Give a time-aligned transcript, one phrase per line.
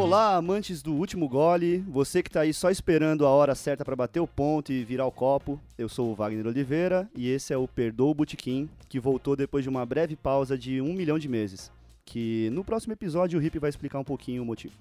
[0.00, 3.94] Olá, amantes do último gole, você que tá aí só esperando a hora certa para
[3.94, 5.60] bater o ponto e virar o copo.
[5.76, 9.62] Eu sou o Wagner Oliveira e esse é o Perdoa o Botequim, que voltou depois
[9.62, 11.70] de uma breve pausa de um milhão de meses.
[12.02, 14.72] Que no próximo episódio o Hip vai explicar um pouquinho o motivo.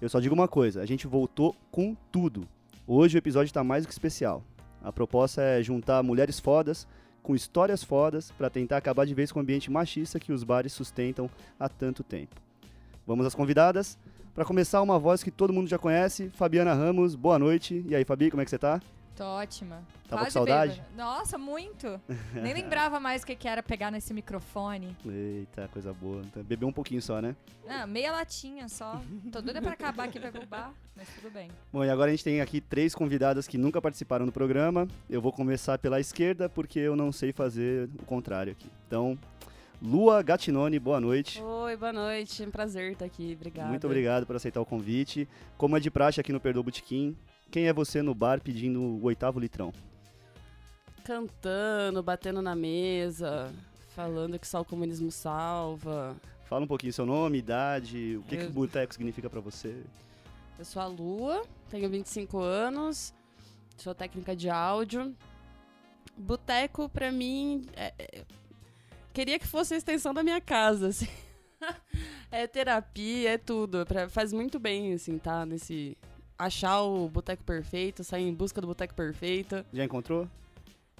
[0.00, 2.44] Eu só digo uma coisa, a gente voltou com tudo.
[2.88, 4.42] Hoje o episódio tá mais do que especial.
[4.82, 6.88] A proposta é juntar mulheres fodas
[7.22, 10.72] com histórias fodas para tentar acabar de vez com o ambiente machista que os bares
[10.72, 12.34] sustentam há tanto tempo.
[13.06, 13.96] Vamos às convidadas.
[14.34, 17.14] Para começar, uma voz que todo mundo já conhece, Fabiana Ramos.
[17.14, 17.84] Boa noite.
[17.88, 18.80] E aí, Fabi, como é que você tá?
[19.14, 19.80] Tô ótima.
[20.08, 20.72] Tava Quase com saudade?
[20.72, 20.88] bêbada.
[20.96, 22.00] Nossa, muito.
[22.34, 24.96] Nem lembrava mais o que que era pegar nesse microfone.
[25.06, 26.20] Eita, coisa boa.
[26.24, 27.36] Então, Bebeu um pouquinho só, né?
[27.68, 29.00] Ah, meia latinha só.
[29.30, 31.48] Tô doida pra acabar aqui pra ir pro bar, mas tudo bem.
[31.72, 34.88] Bom, e agora a gente tem aqui três convidadas que nunca participaram do programa.
[35.08, 38.68] Eu vou começar pela esquerda porque eu não sei fazer o contrário aqui.
[38.88, 39.16] Então,
[39.84, 41.42] Lua Gatinone, boa noite.
[41.42, 42.42] Oi, boa noite.
[42.42, 43.34] Um prazer estar aqui.
[43.36, 43.68] Obrigada.
[43.68, 45.28] Muito obrigado por aceitar o convite.
[45.58, 47.14] Como é de praxe aqui no Perdoa Botequim,
[47.50, 49.72] quem é você no bar pedindo o oitavo litrão?
[51.04, 53.52] Cantando, batendo na mesa,
[53.94, 56.16] falando que só o comunismo salva.
[56.46, 59.82] Fala um pouquinho seu nome, idade, o que, que Eu- o boteco significa pra você.
[60.58, 63.12] Eu sou a Lua, tenho 25 anos,
[63.76, 65.14] sou técnica de áudio.
[66.16, 68.24] Boteco, pra mim, é- é-
[69.14, 71.08] queria que fosse a extensão da minha casa, assim.
[72.30, 73.86] é terapia, é tudo.
[73.86, 75.46] pra- faz muito bem, assim, tá?
[75.46, 75.96] Nesse.
[76.36, 79.64] Achar o boteco perfeito, sair em busca do boteco perfeito.
[79.72, 80.28] Já encontrou?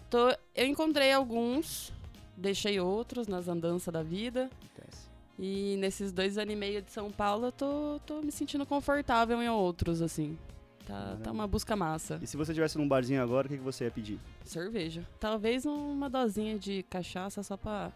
[0.08, 1.92] Tô, eu encontrei alguns,
[2.36, 4.48] deixei outros nas andanças da vida.
[4.62, 5.08] Acontece.
[5.36, 9.42] E nesses dois anos e meio de São Paulo, eu tô, tô me sentindo confortável
[9.42, 10.38] em outros, assim.
[10.86, 12.20] Tá, tá uma busca massa.
[12.22, 14.20] E se você estivesse num barzinho agora, o que, que você ia pedir?
[14.44, 15.04] Cerveja.
[15.18, 17.90] Talvez uma dosinha de cachaça só pra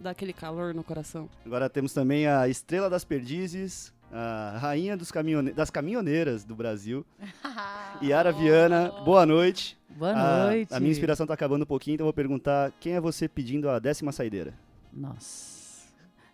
[0.00, 1.28] dar aquele calor no coração.
[1.44, 7.04] Agora temos também a estrela das perdizes, a rainha dos caminhone- das caminhoneiras do Brasil,
[8.02, 8.90] Yara Viana.
[9.04, 9.78] Boa noite.
[9.90, 10.72] Boa A- noite.
[10.74, 13.68] A, minha inspiração tá acabando um pouquinho, então eu vou perguntar quem é você pedindo
[13.68, 14.54] a décima saideira?
[14.92, 15.59] Nossa.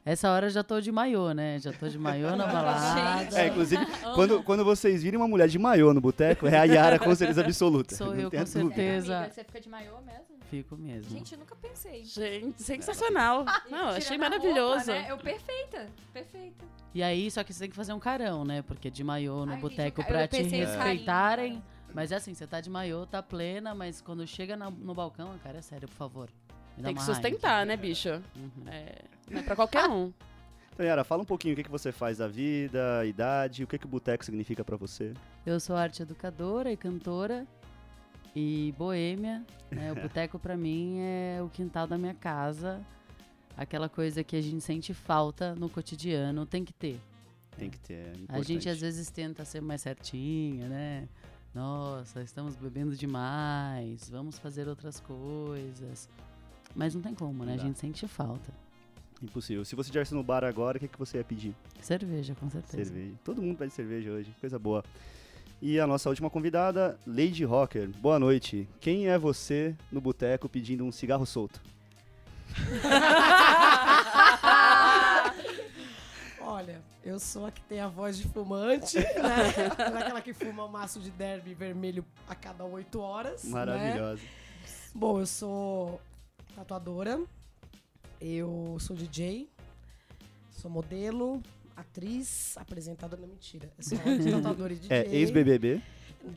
[0.06, 1.59] Essa hora eu já tô de maiô, né?
[1.59, 3.37] Já tô de maiô na balada.
[3.41, 3.84] É, inclusive,
[4.15, 7.41] quando, quando vocês virem uma mulher de maiô no boteco, é a Yara com certeza
[7.43, 7.97] absoluta.
[7.97, 9.16] Sou Não eu, com certeza.
[9.19, 10.37] Amiga, você fica de maiô mesmo?
[10.49, 11.11] Fico mesmo.
[11.11, 12.05] Gente, eu nunca pensei.
[12.05, 13.45] Gente, sensacional.
[13.69, 14.93] Não, achei maravilhoso.
[14.93, 15.06] roupa, né?
[15.11, 16.65] Eu perfeita, perfeita.
[16.95, 18.62] E aí, só que você tem que fazer um carão, né?
[18.62, 21.05] Porque de maiô no Ai, boteco pra te respeitarem.
[21.55, 21.62] carinho,
[21.93, 25.37] Mas é assim, você tá de maiô, tá plena, mas quando chega na- no balcão,
[25.43, 26.28] cara, é sério, por favor.
[26.81, 28.11] Tem que sustentar, né, bicho?
[28.37, 28.50] Uhum.
[28.69, 28.99] É,
[29.31, 30.12] não é pra qualquer um.
[30.72, 33.78] Então, Yara, fala um pouquinho o que, que você faz da vida, idade, o que,
[33.78, 35.14] que o boteco significa pra você.
[35.44, 37.47] Eu sou arte educadora e cantora
[38.34, 39.42] e boêmia.
[39.70, 39.91] Né?
[39.92, 42.84] O boteco pra mim é o quintal da minha casa.
[43.56, 47.00] Aquela coisa que a gente sente falta no cotidiano, tem que ter.
[47.56, 48.12] Tem que ter.
[48.28, 51.09] É A gente às vezes tenta ser mais certinha, né?
[51.54, 56.06] Nossa, estamos bebendo demais, vamos fazer outras coisas.
[56.75, 57.56] Mas não tem como, né?
[57.56, 58.53] Não A gente sente falta.
[59.22, 59.65] Impossível.
[59.65, 61.54] Se você estivesse no bar agora, o que, que você ia pedir?
[61.81, 62.84] Cerveja, com certeza.
[62.84, 63.15] Cerveja.
[63.25, 64.84] Todo mundo pede cerveja hoje, coisa boa.
[65.60, 67.88] E a nossa última convidada, Lady Rocker.
[67.88, 68.69] Boa noite.
[68.78, 71.62] Quem é você no boteco pedindo um cigarro solto?
[76.41, 79.66] Olha, eu sou a que tem a voz de fumante, né?
[79.98, 83.44] Aquela que fuma um maço de derby vermelho a cada oito horas.
[83.44, 83.50] né?
[83.50, 84.22] Maravilhosa.
[84.94, 86.00] Bom, eu sou
[86.54, 87.21] tatuadora,
[88.26, 89.48] eu sou DJ,
[90.50, 91.42] sou modelo,
[91.76, 93.70] atriz, apresentadora, não mentira.
[93.78, 94.97] Eu sou tatuadora e DJ.
[94.97, 95.81] É ex-BBB.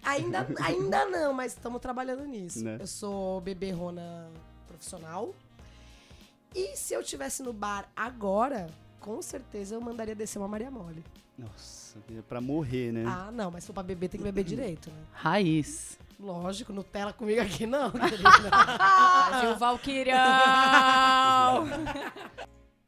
[0.04, 2.64] Ainda, ainda não, mas estamos trabalhando nisso.
[2.64, 2.78] Né?
[2.80, 4.30] Eu sou beberrona
[4.68, 5.34] profissional.
[6.54, 8.68] E se eu tivesse no bar agora,
[9.00, 11.04] com certeza eu mandaria descer uma Maria Mole.
[11.38, 13.04] Nossa, é pra morrer, né?
[13.08, 15.04] Ah, não, mas se for pra beber, tem que beber direito, né?
[15.14, 15.98] Raiz.
[16.20, 18.50] Lógico, Nutella comigo aqui não, querida.
[19.30, 20.18] Brasil Valkyrião!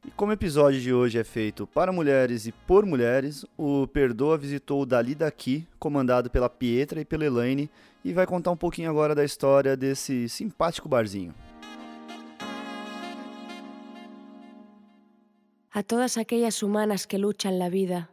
[0.05, 4.37] E como o episódio de hoje é feito para mulheres e por mulheres, o Perdoa
[4.37, 7.69] visitou o Dali Daqui, comandado pela Pietra e pela Elaine,
[8.03, 11.33] e vai contar um pouquinho agora da história desse simpático barzinho.
[15.71, 18.11] a todas aquellas humanas que luchan la vida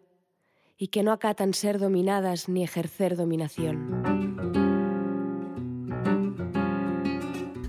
[0.77, 4.68] y que no acatan ser dominadas ni ejercer dominación.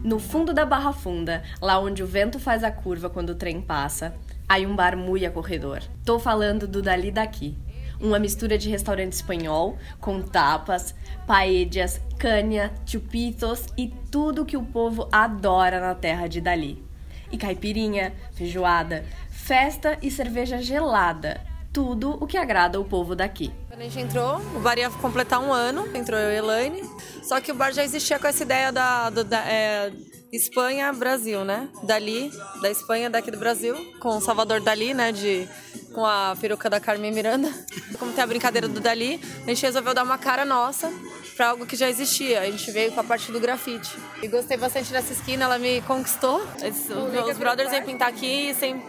[0.09, 3.61] No fundo da Barra Funda, lá onde o vento faz a curva quando o trem
[3.61, 4.15] passa,
[4.47, 5.83] há um bar muito acorredor.
[6.03, 7.55] Tô falando do Dali Daqui.
[8.01, 10.95] Uma mistura de restaurante espanhol com tapas,
[11.27, 16.83] paellas, canha, chupitos e tudo que o povo adora na terra de Dali.
[17.31, 21.39] E caipirinha, feijoada, festa e cerveja gelada.
[21.71, 23.51] tudo o que agrada o povo daqui.
[23.79, 26.81] A gente entrou, o bar ia completar um ano, entrou eu e Elaine.
[27.23, 29.91] Só que o bar já existia com essa ideia da, do- da é,
[30.33, 31.69] Espanha, Brasil, né?
[31.83, 32.29] Dali,
[32.61, 35.11] da Espanha, daqui do Brasil, com o Salvador Dali, né?
[35.13, 35.47] De,
[35.93, 37.49] com a peruca da Carmen Miranda.
[37.97, 40.91] Como tem a brincadeira do Dali, a gente resolveu dar uma cara nossa
[41.37, 42.41] pra algo que já existia.
[42.41, 43.95] A gente veio com a parte do grafite.
[44.21, 46.45] E gostei bastante dessa esquina, ela me conquistou.
[46.61, 48.83] Eles- os meus brothers vêm pintar aqui sem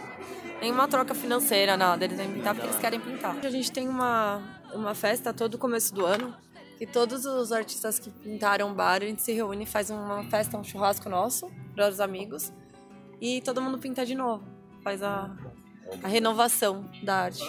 [0.59, 2.03] nenhuma troca financeira, nada.
[2.03, 3.37] Eles vêm pintar porque eles querem pintar.
[3.41, 4.41] A gente tem uma,
[4.73, 6.33] uma festa todo começo do ano.
[6.79, 10.57] E todos os artistas que pintaram o bar, a gente se reúne faz uma festa,
[10.57, 12.51] um churrasco nosso, para os amigos.
[13.19, 14.43] E todo mundo pinta de novo.
[14.83, 15.29] Faz a,
[16.01, 17.43] a renovação da arte.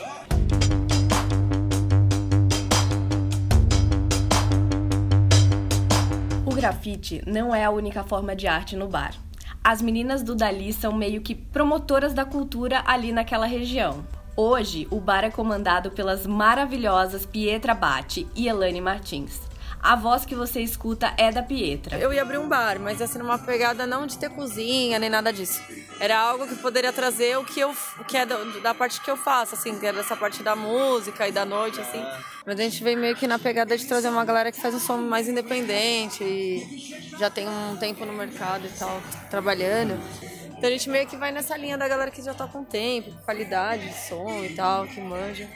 [6.45, 9.15] O grafite não é a única forma de arte no bar.
[9.65, 14.05] As meninas do Dali são meio que promotoras da cultura ali naquela região.
[14.35, 19.39] Hoje, o bar é comandado pelas maravilhosas Pietra Batti e Elane Martins.
[19.79, 21.99] A voz que você escuta é da Pietra.
[21.99, 25.31] Eu ia abrir um bar, mas ser numa pegada não de ter cozinha nem nada
[25.33, 25.61] disso.
[26.01, 29.11] Era algo que poderia trazer o que eu o que é da, da parte que
[29.11, 32.03] eu faço, assim, que é dessa parte da música e da noite, assim.
[32.47, 34.81] Mas a gente vem meio que na pegada de trazer uma galera que faz um
[34.81, 40.01] som mais independente e já tem um tempo no mercado e tal, trabalhando.
[40.63, 43.11] Então a gente meio que vai nessa linha da galera que já tá com tempo,
[43.25, 45.49] qualidade de som e tal, que manja.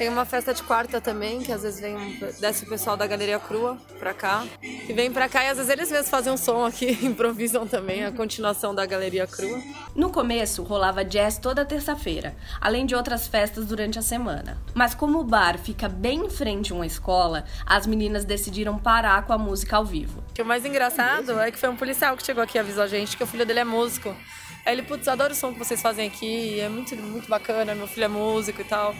[0.00, 3.38] Tem uma festa de quarta também, que às vezes vem desce o pessoal da Galeria
[3.38, 4.46] Crua pra cá.
[4.86, 8.02] Que vem pra cá e às vezes eles mesmos fazem um som aqui, improvisam também,
[8.06, 9.60] a continuação da Galeria Crua.
[9.94, 14.56] No começo, rolava jazz toda terça-feira, além de outras festas durante a semana.
[14.72, 19.26] Mas como o bar fica bem em frente a uma escola, as meninas decidiram parar
[19.26, 20.24] com a música ao vivo.
[20.38, 23.18] O mais engraçado é que foi um policial que chegou aqui e avisou a gente
[23.18, 24.16] que o filho dele é músico.
[24.64, 27.86] Aí ele, putz, adoro o som que vocês fazem aqui, é muito, muito bacana, meu
[27.86, 28.94] filho é músico e tal.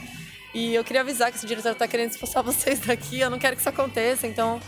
[0.54, 3.56] E eu queria avisar que esse diretor tá querendo expulsar vocês daqui, eu não quero
[3.56, 4.60] que isso aconteça, então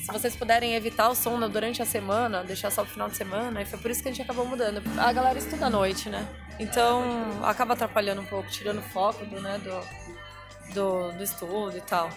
[0.00, 3.62] se vocês puderem evitar o som durante a semana, deixar só pro final de semana,
[3.62, 4.82] e foi por isso que a gente acabou mudando.
[4.98, 6.26] A galera estuda à noite, né?
[6.58, 7.04] Então
[7.44, 12.10] acaba atrapalhando um pouco, tirando o foco do, né, do, do, do estudo e tal.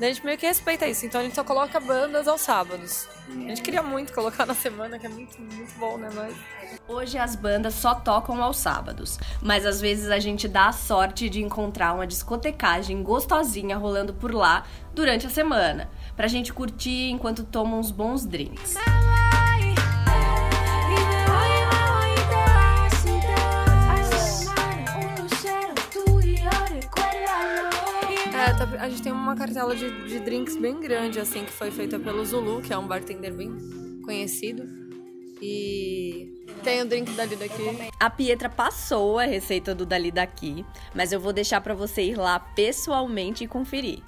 [0.00, 3.06] Daí a gente meio que respeita isso, então a gente só coloca bandas aos sábados.
[3.28, 6.08] A gente queria muito colocar na semana, que é muito, muito bom, né?
[6.14, 6.34] Mas
[6.88, 11.28] Hoje as bandas só tocam aos sábados, mas às vezes a gente dá a sorte
[11.28, 14.64] de encontrar uma discotecagem gostosinha rolando por lá
[14.94, 18.76] durante a semana, pra gente curtir enquanto toma uns bons drinks.
[18.76, 19.29] É,
[28.66, 31.98] tá- a gente tem uma cartela de, de drinks bem grande, assim, que foi feita
[31.98, 33.56] pelo Zulu, que é um bartender bem
[34.04, 34.64] conhecido.
[35.42, 37.62] E tem o drink dali daqui.
[37.98, 42.16] A Pietra passou a receita do Dali daqui, mas eu vou deixar pra você ir
[42.18, 44.02] lá pessoalmente e conferir.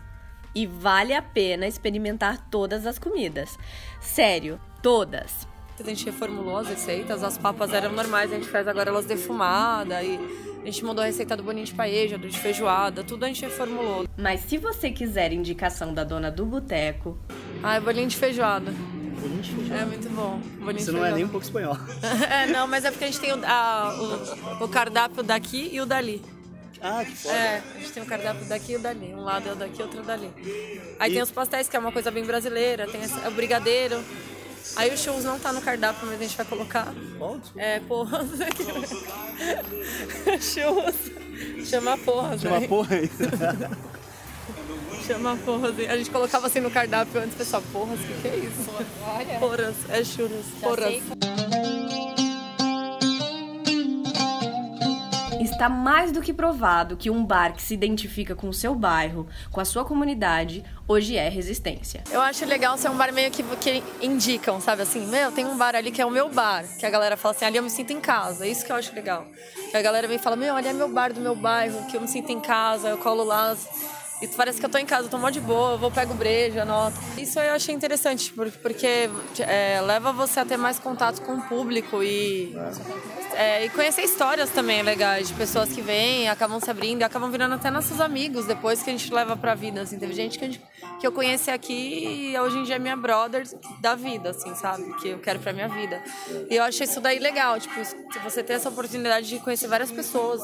[0.55, 3.59] E vale a pena experimentar todas as comidas.
[3.99, 5.49] Sério, todas.
[5.81, 10.05] A gente reformulou as receitas, as papas eram normais, a gente faz agora elas defumadas
[10.05, 10.19] e
[10.63, 13.43] a gente mudou a receita do boninho de paeja, do de feijoada, tudo a gente
[13.43, 14.07] reformulou.
[14.17, 17.19] Mas se você quiser indicação da dona do boteco,
[17.65, 18.73] Ah, é bolinho de feijoada.
[19.73, 20.39] É muito bom.
[20.61, 21.15] Bolinho Isso de não é feijoada.
[21.17, 21.77] nem um pouco espanhol.
[22.31, 24.29] é, não, mas é porque a gente tem o, a-
[24.61, 26.23] o, o cardápio daqui e o dali.
[26.81, 27.35] Ah, que foda.
[27.35, 29.15] É, a gente tem o cardápio daqui e o dali.
[29.15, 30.31] Um lado é o daqui, outro é o dali.
[31.01, 34.01] Aí E- tem os pastéis, que é uma coisa bem brasileira, tem esse- o brigadeiro.
[34.77, 36.93] Aí o churros não tá no cardápio, mas a gente vai colocar.
[36.93, 37.41] Desculpa.
[37.57, 38.29] É, porras.
[40.41, 40.95] churros.
[41.69, 42.69] Chama porras, Chama né?
[42.69, 43.11] porra aí.
[45.07, 45.75] Chama porras.
[45.79, 48.71] A gente colocava assim no cardápio antes, pessoal, porras, o que, que é isso?
[49.41, 50.47] Porras, é churros.
[50.61, 52.12] Porras.
[55.53, 59.27] Está mais do que provado que um bar que se identifica com o seu bairro,
[59.51, 62.03] com a sua comunidade, hoje é resistência.
[62.11, 65.07] Eu acho legal ser um bar meio que, que indicam, sabe assim?
[65.07, 66.65] Meu, tem um bar ali que é o meu bar.
[66.79, 68.47] Que a galera fala assim, ali eu me sinto em casa.
[68.47, 69.27] É isso que eu acho legal.
[69.71, 71.97] Que a galera vem e fala, meu, ali é meu bar do meu bairro, que
[71.97, 73.57] eu me sinto em casa, eu colo lá.
[74.21, 76.15] E parece que eu tô em casa, eu tô mó de boa, eu vou, pego
[76.15, 76.97] brejo, anoto.
[77.19, 81.43] Isso eu achei interessante, por- porque é, leva você a ter mais contato com o
[81.49, 82.55] público e,
[83.35, 87.31] é, e conhecer histórias também legais, de pessoas que vêm, acabam se abrindo e acabam
[87.31, 89.99] virando até nossos amigos depois que a gente leva pra vida, assim.
[89.99, 90.63] Teve gente que, gente-
[91.01, 93.45] que eu conheci aqui e hoje em dia é minha brother
[93.81, 94.85] da vida, assim, sabe?
[95.01, 96.03] Que eu quero pra minha vida.
[96.51, 99.91] E eu achei isso daí legal, tipo, se você ter essa oportunidade de conhecer várias
[99.91, 100.41] pessoas,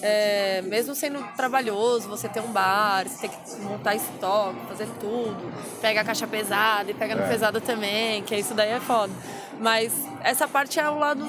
[0.00, 5.52] é, mesmo sendo trabalhoso, você ter um bar, você ter que montar estoque, fazer tudo,
[5.80, 9.12] pega a caixa pesada e pega no pesado também, que isso daí é foda.
[9.60, 11.24] Mas essa parte é o lado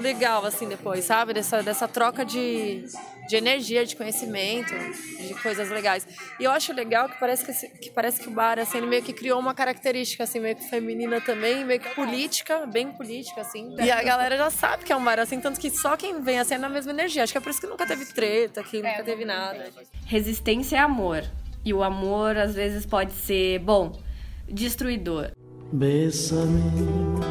[0.00, 1.32] legal, assim, depois, sabe?
[1.32, 2.84] Dessa, dessa troca de,
[3.28, 4.74] de energia, de conhecimento,
[5.18, 6.06] de coisas legais.
[6.38, 9.02] E eu acho legal que parece que, que parece que o bar, assim, ele meio
[9.02, 13.74] que criou uma característica, assim, meio que feminina também, meio que política, bem política, assim.
[13.78, 16.38] E a galera já sabe que é um bar, assim, tanto que só quem vem,
[16.38, 17.22] assim, é na mesma energia.
[17.22, 19.70] Acho que é por isso que nunca teve treta, que nunca teve nada.
[20.06, 21.24] Resistência é amor.
[21.64, 24.00] E o amor, às vezes, pode ser, bom,
[24.48, 25.30] destruidor.
[25.72, 27.29] Bésame.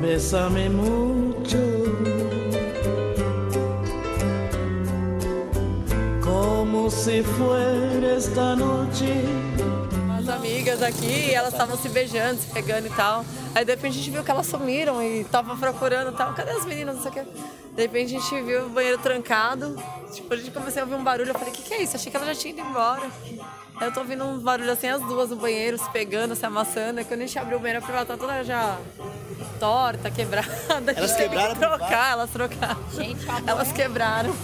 [0.00, 1.58] Bésame mucho.
[6.22, 9.24] Como si fuera esta noche.
[10.20, 13.24] Umas amigas aqui, elas estavam se beijando, se pegando e tal.
[13.54, 16.34] Aí de repente a gente viu que elas sumiram e tava procurando e tal.
[16.34, 16.96] Cadê as meninas?
[16.96, 17.22] Não sei o que.
[17.74, 19.82] De repente a gente viu o banheiro trancado.
[20.12, 21.30] Tipo, a gente começou a ouvir um barulho.
[21.30, 21.96] Eu falei, o que, que é isso?
[21.96, 23.10] Achei que ela já tinha ido embora.
[23.76, 26.98] Aí eu tô ouvindo um barulho assim, as duas no banheiro, se pegando, se amassando.
[26.98, 28.78] Aí quando a gente abriu o banheiro, a privada tá toda já
[29.58, 30.48] torta, quebrada.
[31.00, 32.76] Gente teve quebraram que trocar, elas trocaram.
[33.46, 34.34] Elas quebraram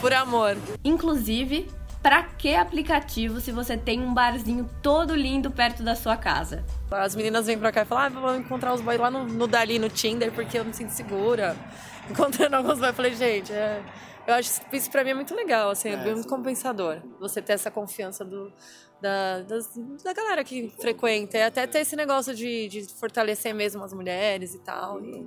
[0.00, 0.56] por amor.
[0.84, 1.68] Inclusive,
[2.04, 6.62] pra que aplicativo se você tem um barzinho todo lindo perto da sua casa?
[6.90, 9.46] As meninas vêm pra cá e falam, ah, vou encontrar os boys lá no, no
[9.46, 11.56] Dali, no Tinder, porque eu me sinto segura.
[12.10, 13.82] Encontrando alguns boys, eu falei, gente, é,
[14.26, 16.98] eu acho que isso pra mim é muito legal, assim, é, muito compensador.
[17.18, 18.52] Você ter essa confiança do,
[19.00, 19.70] da, das-
[20.04, 24.54] da galera que frequenta, e até ter esse negócio de, de fortalecer mesmo as mulheres
[24.54, 25.02] e tal.
[25.02, 25.26] e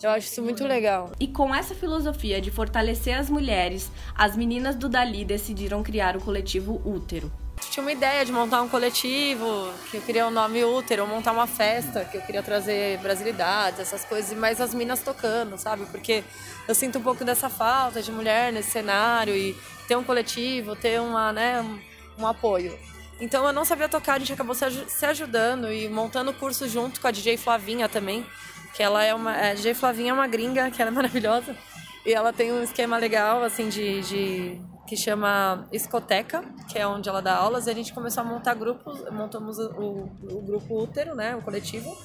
[0.00, 1.10] eu acho isso muito legal.
[1.18, 6.20] E com essa filosofia de fortalecer as mulheres, as meninas do Dali decidiram criar o
[6.20, 7.30] coletivo Útero.
[7.70, 11.46] Tinha uma ideia de montar um coletivo, que eu queria o nome útero, montar uma
[11.46, 15.86] festa, que eu queria trazer brasilidades, essas coisas, mas as minas tocando, sabe?
[15.86, 16.24] Porque
[16.66, 19.56] eu sinto um pouco dessa falta de mulher nesse cenário e
[19.86, 22.76] ter um coletivo, ter uma, né, um, um apoio.
[23.20, 26.68] Então eu não sabia tocar, a gente acabou se, aju- se ajudando e montando curso
[26.68, 28.26] junto com a DJ Flavinha também,
[28.74, 29.32] que ela é uma.
[29.32, 31.56] A DJ Flavinha é uma gringa, que ela é maravilhosa.
[32.04, 37.08] E ela tem um esquema legal, assim, de, de que chama Escoteca, que é onde
[37.08, 41.14] ela dá aulas, e a gente começou a montar grupos, montamos o, o, grupo útero,
[41.14, 41.96] né, o coletivo,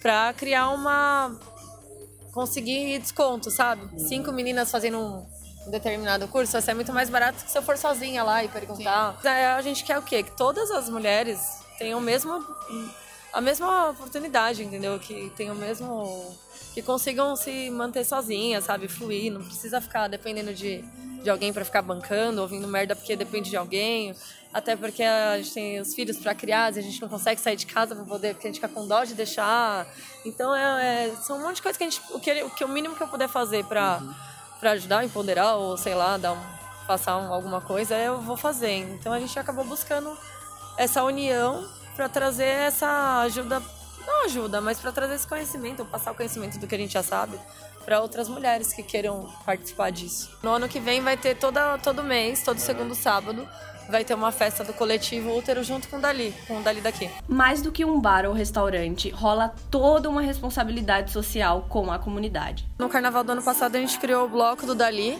[0.00, 1.38] para criar uma
[2.32, 4.00] conseguir desconto, sabe?
[4.00, 7.78] Cinco meninas fazendo um determinado curso, vai ser muito mais barato que se eu for
[7.78, 9.16] sozinha lá e perguntar.
[9.22, 10.22] É, A gente quer o quê?
[10.22, 11.40] Que todas as mulheres
[11.78, 12.44] tenham o mesmo
[13.34, 14.98] a mesma oportunidade, entendeu?
[14.98, 16.34] Que tenham o mesmo
[16.72, 20.82] que consigam se manter sozinhas, sabe, fluir, não precisa ficar dependendo de,
[21.22, 24.14] de alguém para ficar bancando, ouvindo merda porque depende de alguém,
[24.52, 27.56] até porque a gente tem os filhos para criar, e a gente não consegue sair
[27.56, 29.86] de casa para poder, porque a gente fica com dó de deixar.
[30.24, 32.64] Então é, é- são um monte de coisa que a gente, o que, o que
[32.64, 34.00] o mínimo que eu puder fazer para
[34.60, 36.40] para ajudar, empoderar ou sei lá, dar um,
[36.86, 38.78] passar um- alguma coisa, eu vou fazer.
[38.94, 40.16] Então a gente acabou buscando
[40.78, 43.62] essa união para trazer essa ajuda,
[44.06, 47.02] não ajuda, mas para trazer esse conhecimento, passar o conhecimento do que a gente já
[47.02, 47.38] sabe
[47.84, 50.30] para outras mulheres que queiram participar disso.
[50.42, 53.46] No ano que vem vai ter toda, todo mês, todo segundo sábado,
[53.88, 57.10] vai ter uma festa do coletivo Útero junto com o Dali, com o Dali daqui.
[57.28, 62.66] Mais do que um bar ou restaurante, rola toda uma responsabilidade social com a comunidade.
[62.78, 65.18] No carnaval do ano passado a gente criou o bloco do Dali,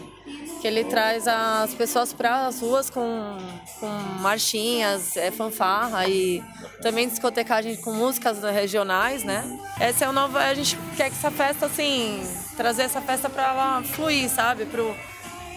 [0.61, 3.37] que ele traz as pessoas para as ruas com,
[3.79, 3.87] com
[4.21, 6.43] marchinhas, é, fanfarra e
[6.81, 9.43] também discotecagem com músicas regionais, né?
[9.79, 12.23] Essa é o novo, a gente quer que essa festa assim,
[12.57, 14.95] trazer essa festa para fluir, sabe, pro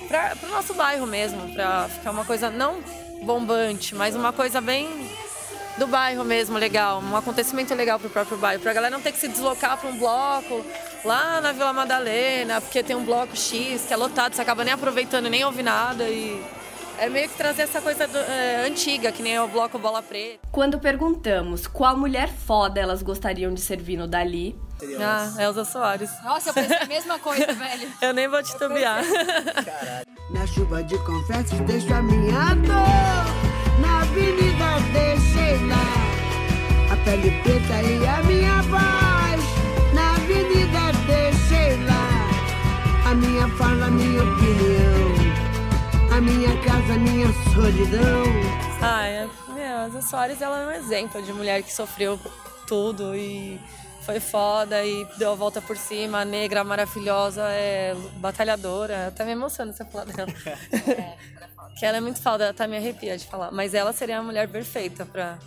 [0.08, 2.78] para o nosso bairro mesmo, para ficar uma coisa não
[3.22, 4.88] bombante, mas uma coisa bem
[5.76, 9.18] do bairro mesmo, legal, um acontecimento legal pro próprio bairro, pra galera não ter que
[9.18, 10.64] se deslocar para um bloco
[11.04, 14.72] lá na Vila Madalena, porque tem um bloco X que é lotado, você acaba nem
[14.74, 16.42] aproveitando, nem ouve nada e
[16.98, 20.40] é meio que trazer essa coisa do- é, antiga, que nem o bloco Bola Preta.
[20.50, 24.58] Quando perguntamos qual mulher foda elas gostariam de servir no Dali,
[25.00, 26.10] Ah, Elza Soares.
[26.22, 27.88] Nossa, eu pensei a mesma coisa, velho.
[28.00, 29.02] Eu nem vou titubear.
[30.30, 33.80] Na chuva de confetes deixo a minha dor.
[33.80, 39.94] Na avenida deixei lá A pele preta e a minha voz.
[39.94, 45.18] Na avenida deixei lá A minha fala, a minha opinião.
[46.16, 48.24] A minha casa, a minha solidão.
[48.80, 52.18] Ah, é, meu, a Elza Soares ela é um exemplo de mulher que sofreu
[52.66, 53.60] tudo e
[54.08, 59.08] foi foda e deu a volta por cima, negra, maravilhosa, é batalhadora.
[59.08, 60.32] Até me emociona você falar dela.
[61.78, 63.50] que ela é muito foda, ela até me arrepia de falar.
[63.50, 65.38] Mas ela seria a mulher perfeita pra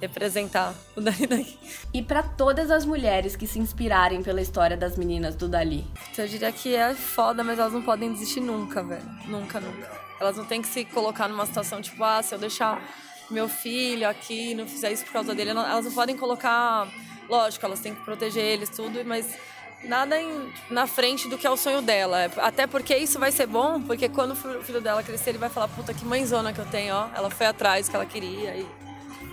[0.00, 1.58] representar o Dali daqui.
[1.92, 5.86] e para todas as mulheres que se inspirarem pela história das meninas do Dali.
[6.10, 9.04] Então eu diria que é foda, mas elas não podem desistir nunca, velho.
[9.26, 9.86] Nunca, nunca.
[10.18, 12.82] Elas não têm que se colocar numa situação tipo, ah, se eu deixar
[13.30, 16.88] meu filho aqui, não fizer isso por causa dele, elas não podem colocar.
[17.28, 19.36] Lógico, elas têm que proteger eles, tudo, mas
[19.84, 22.30] nada em- na frente do que é o sonho dela.
[22.38, 25.68] Até porque isso vai ser bom, porque quando o filho dela crescer, ele vai falar:
[25.68, 27.08] puta, que mãezona que eu tenho, ó.
[27.14, 28.66] Ela foi atrás do que ela queria e,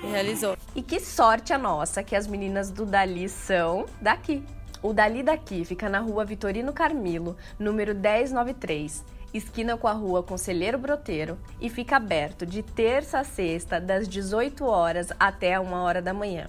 [0.03, 0.57] e realizou.
[0.75, 4.43] E que sorte a nossa que as meninas do Dali são daqui.
[4.83, 10.77] O Dali daqui fica na rua Vitorino Carmilo, número 1093, esquina com a rua Conselheiro
[10.77, 16.13] Broteiro, e fica aberto de terça a sexta, das 18 horas até 1 hora da
[16.13, 16.45] manhã.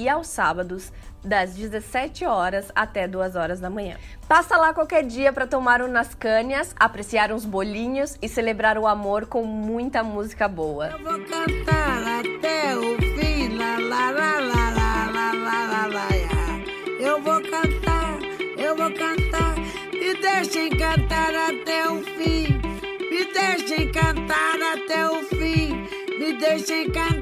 [0.00, 0.90] E aos sábados,
[1.22, 3.98] das 17 horas até 2 horas da manhã.
[4.26, 8.86] Passa lá qualquer dia para tomar um nas cânias, apreciar uns bolinhos e celebrar o
[8.86, 10.86] amor com muita música boa.
[10.86, 16.08] Eu vou cantar até o fim, lá, lá, lá, lá, lá.
[16.98, 18.18] Eu vou cantar,
[18.56, 19.54] eu vou cantar,
[19.92, 22.58] me deixem cantar até o fim,
[23.10, 25.86] me deixem cantar até o fim,
[26.18, 27.19] me deixem cantar,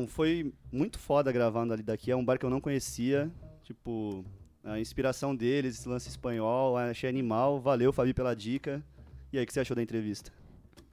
[0.00, 2.10] Então, foi muito foda gravando ali daqui.
[2.10, 3.30] É um bar que eu não conhecia.
[3.62, 4.24] Tipo,
[4.64, 7.60] a inspiração deles, esse lance espanhol, achei animal.
[7.60, 8.82] Valeu, Fabi, pela dica.
[9.30, 10.32] E aí, o que você achou da entrevista?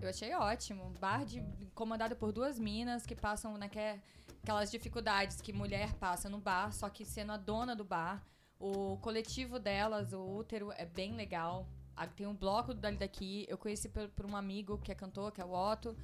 [0.02, 0.94] Eu achei ótimo.
[1.00, 1.42] Bar de,
[1.74, 4.00] comandado por duas minas que passam naquelas
[4.44, 8.24] aquelas dificuldades que mulher passa no bar, só que sendo a dona do bar.
[8.60, 11.68] O coletivo delas, o útero, é bem legal.
[12.16, 13.46] Tem um bloco dali daqui.
[13.50, 15.96] Eu conheci por, por um amigo que é cantor, que é o Otto.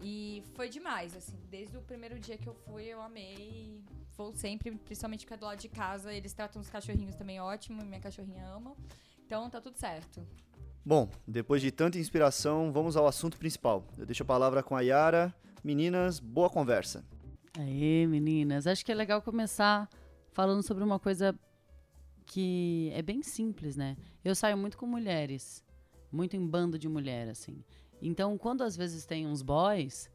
[0.00, 1.36] E foi demais, assim.
[1.50, 3.82] Desde o primeiro dia que eu fui, eu amei.
[4.16, 6.12] Vou sempre, principalmente porque é do lado de casa.
[6.12, 7.84] Eles tratam os cachorrinhos também ótimo.
[7.84, 8.76] Minha cachorrinha ama.
[9.24, 10.26] Então tá tudo certo.
[10.84, 13.84] Bom, depois de tanta inspiração, vamos ao assunto principal.
[13.98, 15.34] Eu deixo a palavra com a Yara.
[15.62, 17.04] Meninas, boa conversa.
[17.58, 18.66] Aê, meninas.
[18.66, 19.88] Acho que é legal começar
[20.32, 21.38] falando sobre uma coisa
[22.24, 23.96] que é bem simples, né?
[24.24, 25.64] Eu saio muito com mulheres,
[26.12, 27.64] muito em bando de mulher, assim.
[28.00, 30.10] Então, quando às vezes tem uns boys,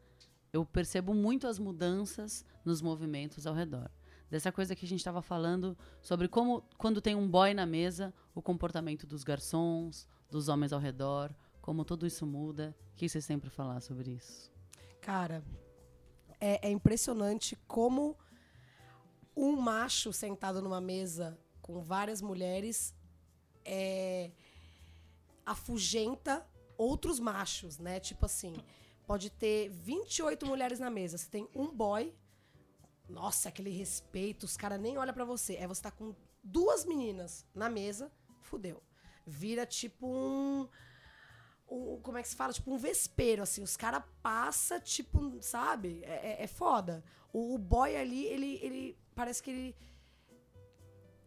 [0.52, 3.90] eu percebo muito as mudanças nos movimentos ao redor.
[4.30, 8.12] Dessa coisa que a gente estava falando sobre como, quando tem um boy na mesa,
[8.34, 12.74] o comportamento dos garçons, dos homens ao redor, como tudo isso muda.
[12.92, 14.50] O que vocês têm para falar sobre isso?
[15.00, 15.44] Cara,
[16.40, 18.16] é, é impressionante como
[19.36, 22.94] um macho sentado numa mesa com várias mulheres
[23.64, 24.30] é,
[25.44, 28.00] afugenta outros machos, né?
[28.00, 28.54] Tipo assim,
[29.06, 31.16] pode ter 28 mulheres na mesa.
[31.18, 32.14] Você tem um boy.
[33.08, 35.56] Nossa, aquele respeito, os caras nem olham pra você.
[35.56, 38.10] É você tá com duas meninas na mesa,
[38.40, 38.82] fudeu.
[39.26, 40.68] Vira tipo um
[41.70, 42.52] um- como é que se fala?
[42.52, 43.62] Tipo um vespeiro, assim.
[43.62, 46.02] Os caras passam, tipo, sabe?
[46.04, 47.02] É, é- é foda.
[47.32, 49.76] O, o boy ali, ele, ele parece que ele.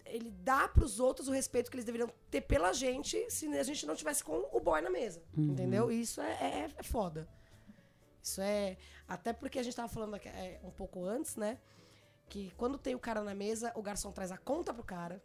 [0.09, 3.85] Ele dá pros outros o respeito que eles deveriam ter pela gente se a gente
[3.85, 5.21] não tivesse com o boy na mesa.
[5.35, 5.51] Uhum.
[5.51, 5.91] Entendeu?
[5.91, 7.27] E isso é, é, é foda.
[8.21, 8.77] Isso é.
[9.07, 11.57] Até porque a gente tava falando aqui, é, um pouco antes, né?
[12.27, 15.21] Que quando tem o cara na mesa, o garçom traz a conta pro cara.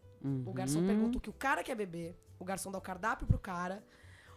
[0.46, 0.86] O garçom Uhum.
[0.86, 2.16] pergunta o que o cara quer beber.
[2.38, 3.82] O garçom dá o cardápio pro cara.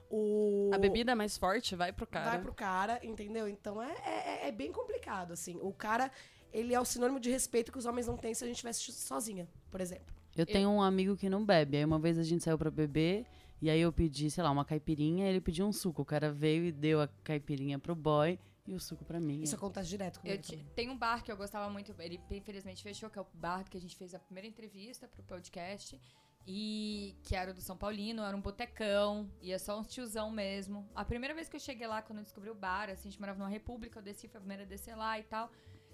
[0.10, 0.72] O...
[0.74, 2.32] A bebida mais forte vai pro cara.
[2.32, 3.48] Vai pro cara, entendeu?
[3.48, 5.60] Então é, é, é bem complicado, assim.
[5.62, 6.12] O cara,
[6.52, 8.92] ele é o sinônimo de respeito que os homens não têm se a gente estivesse
[8.94, 10.15] sozinha, por exemplo.
[10.36, 11.78] Eu tenho um amigo que não bebe.
[11.78, 13.26] Aí uma vez a gente saiu pra beber.
[13.62, 15.28] E aí eu pedi, sei lá, uma caipirinha.
[15.28, 16.02] Ele pediu um suco.
[16.02, 19.42] O cara veio e deu a caipirinha pro boy e o suco pra mim.
[19.42, 20.66] Isso acontece direto comigo Eu também.
[20.76, 23.78] tem um bar que eu gostava muito, ele infelizmente fechou, que é o bar que
[23.78, 26.00] a gente fez a primeira entrevista pro podcast.
[26.48, 30.88] E que era o do São Paulino, era um botecão, ia só uns tiozão mesmo.
[30.94, 33.20] A primeira vez que eu cheguei lá, quando eu descobri o bar, assim, a gente
[33.20, 35.50] morava numa república, eu desci, foi a primeira a descer lá e tal.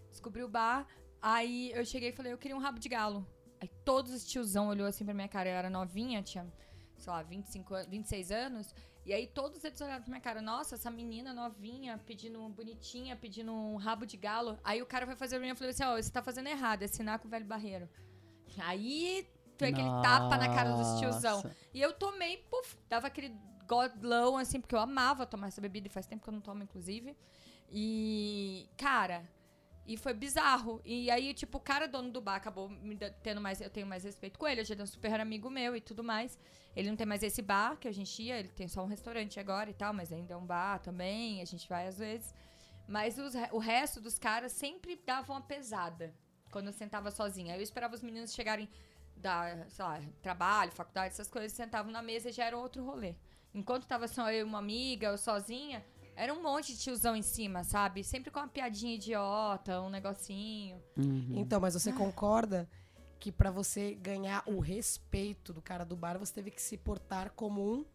[0.10, 0.86] Descobri o bar,
[1.22, 3.26] aí eu cheguei e falei, eu queria um rabo de galo.
[3.62, 6.46] Aí todos os tiozão olhou assim pra minha cara, eu era novinha, tinha,
[6.98, 8.74] sei lá, 25, an- 26 anos.
[9.06, 13.52] E aí todos eles olharam pra minha cara, nossa, essa menina novinha, pedindo bonitinha, pedindo
[13.54, 14.58] um rabo de galo.
[14.64, 16.82] Aí o cara foi fazer a minha e falou assim, ó, você tá fazendo errado,
[16.82, 17.88] é assinar com o velho barreiro.
[18.60, 21.42] Aí foi aquele tapa na cara dos tiozão.
[21.74, 23.36] E eu tomei, puf, dava aquele
[23.68, 26.62] godlão, assim, porque eu amava tomar essa bebida e faz tempo que eu não tomo,
[26.64, 27.16] inclusive.
[27.72, 29.24] E, cara,
[29.94, 30.82] e foi bizarro.
[30.86, 33.60] E aí, tipo, o cara dono do bar acabou me tendo mais.
[33.60, 36.04] Eu tenho mais respeito com ele, hoje ele é um super amigo meu e tudo
[36.04, 36.38] mais.
[36.76, 39.40] Ele não tem mais esse bar que a gente ia, ele tem só um restaurante
[39.40, 42.34] agora e tal, mas ainda é um bar também, a gente vai às vezes.
[42.88, 46.14] Mas os o resto dos caras sempre davam uma pesada
[46.50, 47.56] quando eu sentava sozinha.
[47.56, 48.70] Eu esperava os meninos chegarem
[49.18, 53.16] da, sei lá, trabalho, faculdade, essas coisas, sentavam na mesa e já era outro rolê.
[53.54, 55.86] Enquanto tava só eu e uma amiga, ou sozinha,
[56.22, 58.04] Era um monte de tiozão em cima, sabe?
[58.04, 60.80] Sempre com uma piadinha idiota, um negocinho.
[60.96, 61.34] Uhum.
[61.36, 62.70] Então, mas você concorda
[63.20, 67.32] que pra você ganhar o respeito do cara do bar, você teve que se portar
[67.32, 67.86] como um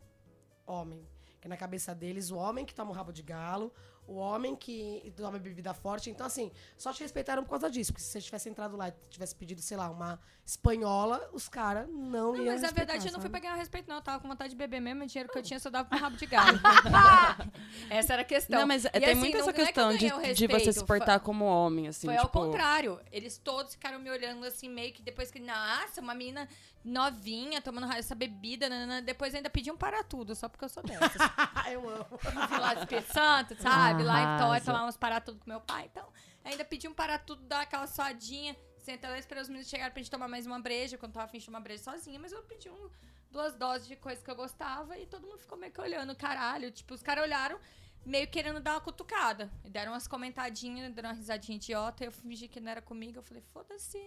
[0.66, 1.06] homem.
[1.40, 3.72] Que na cabeça deles, o homem que toma um rabo de galo,
[4.06, 6.10] o homem que toma bebida forte.
[6.10, 7.92] Então, assim, só te respeitaram por causa disso.
[7.92, 11.88] Porque se você tivesse entrado lá e tivesse pedido, sei lá, uma espanhola, os caras
[11.88, 13.30] não, Não, iam mas na respeitar, verdade eu não fui sabe?
[13.30, 13.96] pra ganhar respeito, não.
[13.96, 15.98] Eu tava com vontade de beber mesmo, o dinheiro que eu tinha só dava pro
[15.98, 16.58] rabo de galo.
[17.90, 18.60] essa era a questão.
[18.60, 20.72] Não, mas E, tem assim, muito não- essa não é que questão de, de você
[20.72, 22.06] se portar como homem, assim.
[22.06, 23.00] Foi tipo, ao contrário.
[23.10, 26.48] Eles todos ficaram me olhando assim, meio que depois que, nossa, uma menina
[26.84, 29.02] novinha tomando essa bebida, nanana.
[29.02, 31.10] depois ainda pediam para tudo, só porque eu sou dessas.
[31.72, 32.06] eu amo.
[32.48, 33.95] Fui lá do Espírito Santo, sabe?
[34.04, 34.64] Lá em Arrasa.
[34.66, 35.88] tomar uns para tudo com meu pai.
[35.90, 36.12] Então,
[36.44, 38.56] ainda pediam para tudo, dar aquela suadinha.
[38.78, 41.38] Senta lá, esperar os meninos chegarem pra gente tomar mais uma breja, quando tava afim
[41.38, 42.90] de tomar breja sozinha, mas eu pedi um,
[43.30, 46.70] duas doses de coisa que eu gostava e todo mundo ficou meio que olhando, caralho.
[46.70, 47.58] Tipo, os caras olharam
[48.04, 49.50] meio querendo dar uma cutucada.
[49.64, 53.18] E deram umas comentadinhas, deram uma risadinha idiota, e eu fingi que não era comigo.
[53.18, 53.98] Eu falei, foda-se.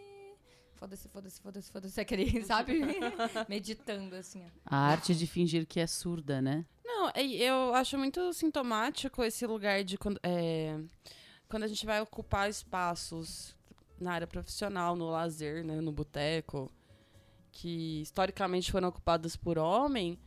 [0.80, 2.00] Foda-se, foda-se, foda-se, foda-se.
[2.02, 2.82] Aquele, sabe?
[3.50, 4.50] Meditando, assim, ó.
[4.66, 6.66] A arte de fingir que é surda, né?
[6.86, 10.80] Não, é- eu acho muito sintomático esse lugar de quando, é,
[11.50, 13.56] quando a gente vai ocupar espaços
[14.00, 16.72] na área profissional, no lazer, né, no boteco,
[17.52, 20.18] que historicamente foram ocupados por homem.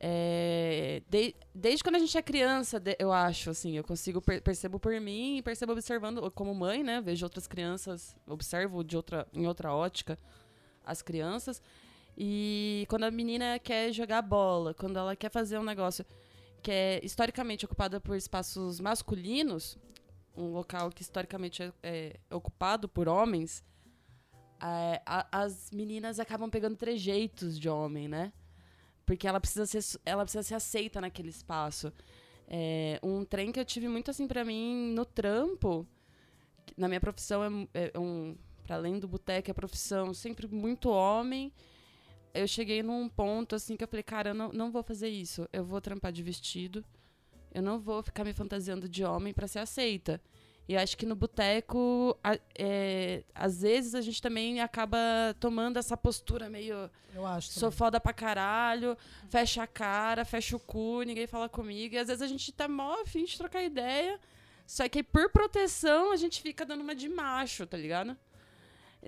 [0.00, 4.40] É, de- desde quando a gente é criança, de- eu acho, assim, eu consigo per-
[4.42, 9.46] percebo por mim percebo observando como mãe, né, vejo outras crianças, observo de outra, em
[9.46, 10.16] outra ótica
[10.84, 11.60] as crianças.
[12.16, 16.04] E quando a menina quer jogar bola, quando ela quer fazer um negócio
[16.62, 19.76] que é historicamente ocupada por espaços masculinos,
[20.36, 23.64] um local que historicamente é, é ocupado por homens,
[24.60, 28.32] é, a- as meninas acabam pegando trejeitos de homem, né?
[29.08, 31.90] Porque ela precisa ser, ela precisa ser aceita naquele espaço.
[32.46, 35.86] É, um trem que eu tive muito assim pra mim no trampo,
[36.76, 40.90] na minha profissão é, mu- é um para além do boteco é profissão sempre muito
[40.90, 41.50] homem
[42.34, 45.48] eu cheguei num ponto assim que eu falei, cara, eu não, não vou fazer isso.
[45.50, 46.84] Eu vou trampar de vestido.
[47.52, 50.20] Eu não vou ficar me fantasiando de homem pra ser aceita.
[50.68, 52.14] E acho que no boteco,
[52.54, 54.98] é, às vezes a gente também acaba
[55.40, 56.90] tomando essa postura meio.
[57.14, 57.48] Eu acho.
[57.48, 57.78] Sou também.
[57.78, 58.94] foda pra caralho,
[59.30, 61.94] fecha a cara, fecha o cu, ninguém fala comigo.
[61.94, 64.20] E às vezes a gente tá mó afim de trocar ideia.
[64.66, 68.14] Só que por proteção a gente fica dando uma de macho, tá ligado?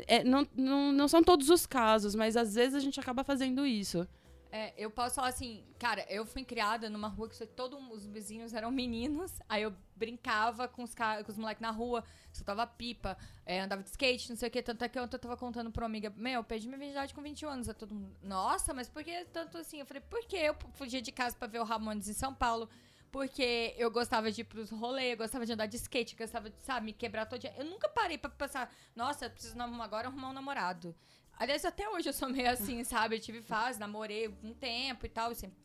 [0.06, 3.66] É, não, não, não são todos os casos, mas às vezes a gente acaba fazendo
[3.66, 4.08] isso.
[4.52, 8.52] É, eu posso falar assim, cara, eu fui criada numa rua que todos os vizinhos
[8.52, 13.60] eram meninos, aí eu brincava com os, com os moleques na rua, soltava pipa, é,
[13.60, 15.86] andava de skate, não sei o que, tanto é que eu tava contando pra uma
[15.86, 19.04] amiga, meu, eu perdi minha virgindade com 20 anos, a todo mundo, nossa, mas por
[19.04, 19.78] que tanto assim?
[19.78, 22.68] Eu falei, porque eu fugia de casa pra ver o Ramones em São Paulo,
[23.12, 26.86] porque eu gostava de ir pros rolês, gostava de andar de skate, gostava de, sabe,
[26.86, 27.52] me quebrar todo dia.
[27.56, 30.94] Eu nunca parei pra pensar, nossa, preciso agora arrumar um namorado.
[31.40, 33.16] Aliás, até hoje eu sou meio assim, sabe?
[33.16, 35.56] Eu tive fase, namorei um tempo e tal, sempre,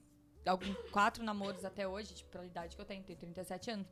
[0.45, 3.87] algum, quatro namoros até hoje, tipo, pela idade que eu tenho, tenho 37 anos.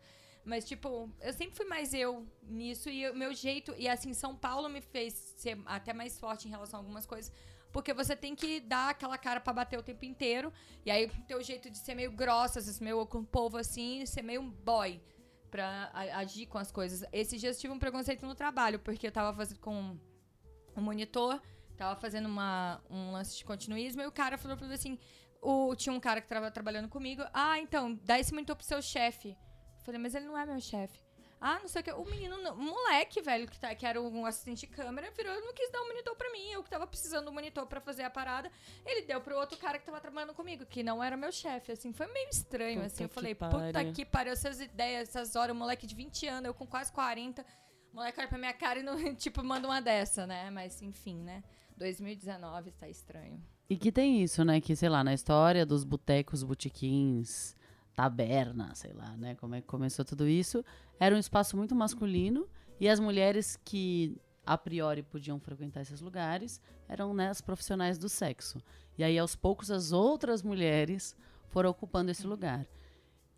[0.46, 4.34] Mas, tipo, eu sempre fui mais eu nisso e o meu jeito, e assim, São
[4.34, 7.34] Paulo me fez ser até mais forte em relação a algumas coisas,
[7.70, 10.54] porque você tem que dar aquela cara pra bater o tempo inteiro,
[10.86, 14.06] e aí ter o jeito de ser meio grossa, vezes meio com o povo assim,
[14.06, 15.02] ser meio boy
[15.52, 17.04] pra agir com as coisas.
[17.12, 20.00] Esses dias eu tive um preconceito no trabalho, porque eu tava fazendo com
[20.78, 21.42] um monitor,
[21.76, 24.98] tava fazendo uma, um lance de continuismo, e o cara falou pra mim assim,
[25.42, 28.82] o, tinha um cara que tava trabalhando comigo, ah, então, dá esse monitor pro seu
[28.82, 29.38] chefe.
[29.84, 31.04] Falei, mas ele não é meu chefe.
[31.46, 31.92] Ah, não sei o que.
[31.92, 35.54] O menino, o moleque, velho, que, tá, que era um assistente de câmera, virou não
[35.54, 36.50] quis dar um monitor pra mim.
[36.50, 38.50] Eu que tava precisando do monitor pra fazer a parada.
[38.86, 41.74] Ele deu pro outro cara que tava trabalhando comigo, que não era meu chefe.
[41.74, 43.04] Assim, foi meio estranho, Puta assim.
[43.04, 43.60] Eu falei, pariu.
[43.60, 46.94] puta que pariu, essas ideias, essas horas, o moleque de 20 anos, eu com quase
[46.94, 47.46] 40.
[47.92, 50.50] O moleque olha pra minha cara e, não, tipo, manda uma dessa, né?
[50.50, 51.44] Mas, enfim, né?
[51.78, 53.42] 2019 tá estranho.
[53.70, 54.60] E que tem isso, né?
[54.62, 57.56] Que, sei lá, na história dos botecos, botiquins,
[57.96, 59.36] taberna, sei lá, né?
[59.36, 60.64] Como é que começou tudo isso.
[61.00, 62.48] Era um espaço muito masculino
[62.80, 68.10] e as mulheres que a priori podiam frequentar esses lugares eram né, as profissionais do
[68.10, 68.62] sexo.
[68.98, 71.16] E aí, aos poucos, as outras mulheres
[71.48, 72.68] foram ocupando esse lugar.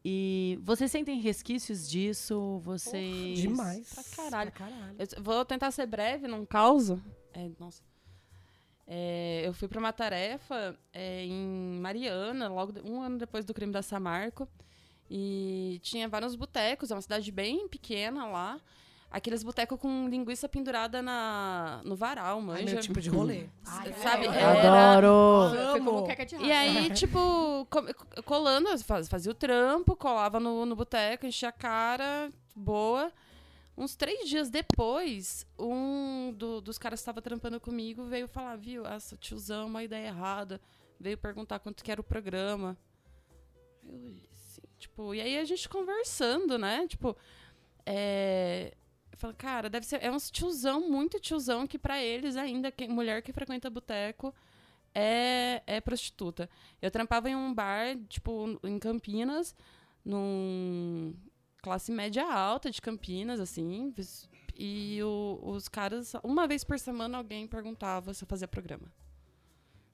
[0.03, 2.59] E vocês sentem resquícios disso?
[2.59, 3.39] Vocês.
[3.39, 3.91] Demais.
[3.93, 4.51] Pra caralho.
[4.51, 4.95] Pra caralho.
[4.99, 7.01] Eu vou tentar ser breve, não causa.
[7.33, 7.81] É, nossa.
[8.87, 13.53] É, eu fui para uma tarefa é, em Mariana, logo de- um ano depois do
[13.53, 14.47] crime da Samarco.
[15.09, 18.59] E tinha vários botecos, é uma cidade bem pequena lá.
[19.11, 22.73] aqueles botecos com linguiça pendurada na, no varal, Ai, manja.
[22.73, 23.45] meu tipo de rolê.
[23.65, 24.25] Ai, Sabe?
[24.27, 25.57] é, Era- Adoro!
[25.77, 26.07] Amo.
[26.41, 31.51] E aí, tipo, co- colando, faz- fazia o trampo, colava no, no boteco, enchia a
[31.53, 33.09] cara, boa.
[33.77, 38.85] Uns três dias depois, um do- dos caras que estava trampando comigo veio falar, viu,
[38.85, 40.61] essa tiozão, uma ideia errada.
[40.99, 42.77] Veio perguntar quanto que era o programa.
[43.83, 46.87] Eu assim, tipo, e aí a gente conversando, né?
[46.87, 47.15] Tipo,
[47.85, 48.73] é...
[49.17, 50.03] Falei, cara, deve ser.
[50.03, 54.33] É uns tiozão, muito tiozão, que pra eles ainda, quem, mulher que frequenta boteco,
[54.93, 56.49] é, é prostituta.
[56.81, 59.55] Eu trampava em um bar, tipo, em Campinas,
[60.03, 61.13] num
[61.65, 63.91] classe média alta de Campinas, assim.
[64.55, 68.87] E o- os caras, uma vez por semana, alguém perguntava se eu fazia programa.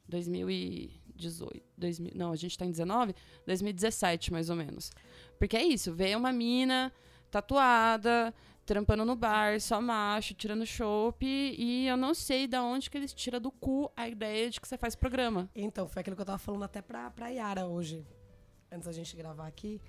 [0.10, 1.64] 2018.
[1.78, 3.16] 2000, não, a gente tá em 19?
[3.46, 4.92] 2017, mais ou menos.
[5.40, 6.92] Porque é isso, veio uma mina
[7.30, 8.34] tatuada,
[8.66, 13.14] trampando no bar, só macho, tirando chopp, e eu não sei da onde que eles
[13.14, 15.50] tiram do cu a ideia de que você faz programa.
[15.56, 18.06] Então, foi aquilo que eu tava falando até pra, pra Yara hoje,
[18.70, 19.80] antes da gente gravar aqui.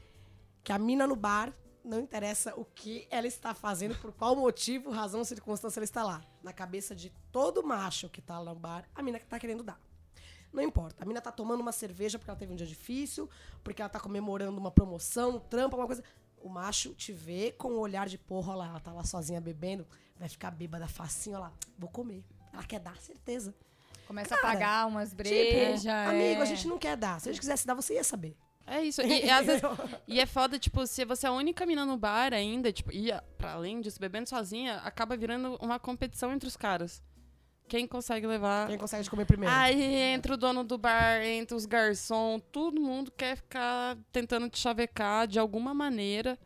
[0.62, 1.52] Que a mina no bar,
[1.84, 6.22] não interessa o que ela está fazendo, por qual motivo, razão, circunstância ela está lá.
[6.42, 9.62] Na cabeça de todo macho que tá lá no bar, a mina que tá querendo
[9.62, 9.80] dar.
[10.52, 11.02] Não importa.
[11.02, 13.28] A mina tá tomando uma cerveja porque ela teve um dia difícil,
[13.64, 16.04] porque ela tá comemorando uma promoção, um trampo, alguma coisa.
[16.42, 19.40] O macho te vê com o olhar de porra, olha lá, ela tá lá sozinha
[19.40, 19.86] bebendo,
[20.18, 22.24] vai ficar bêbada facinho, olha lá, vou comer.
[22.52, 23.54] Ela quer dar, certeza.
[24.06, 25.86] Começa Cara, a pagar umas Tipo, brejas.
[25.86, 26.42] amigo, é.
[26.42, 27.18] a gente não quer dar.
[27.20, 28.36] Se a gente quisesse dar, você ia saber.
[28.74, 29.02] É isso.
[29.02, 29.62] E, às vezes-
[30.08, 33.10] e é foda, tipo, se você é a única mina no bar ainda, tipo, e
[33.12, 37.02] a- pra além disso, bebendo sozinha, acaba virando uma competição entre os caras.
[37.68, 38.68] Quem consegue levar.
[38.68, 39.54] Quem consegue comer primeiro.
[39.54, 44.58] Aí entra o dono do bar, entra os garçom, todo mundo quer ficar tentando te
[44.58, 46.38] chavecar de alguma maneira.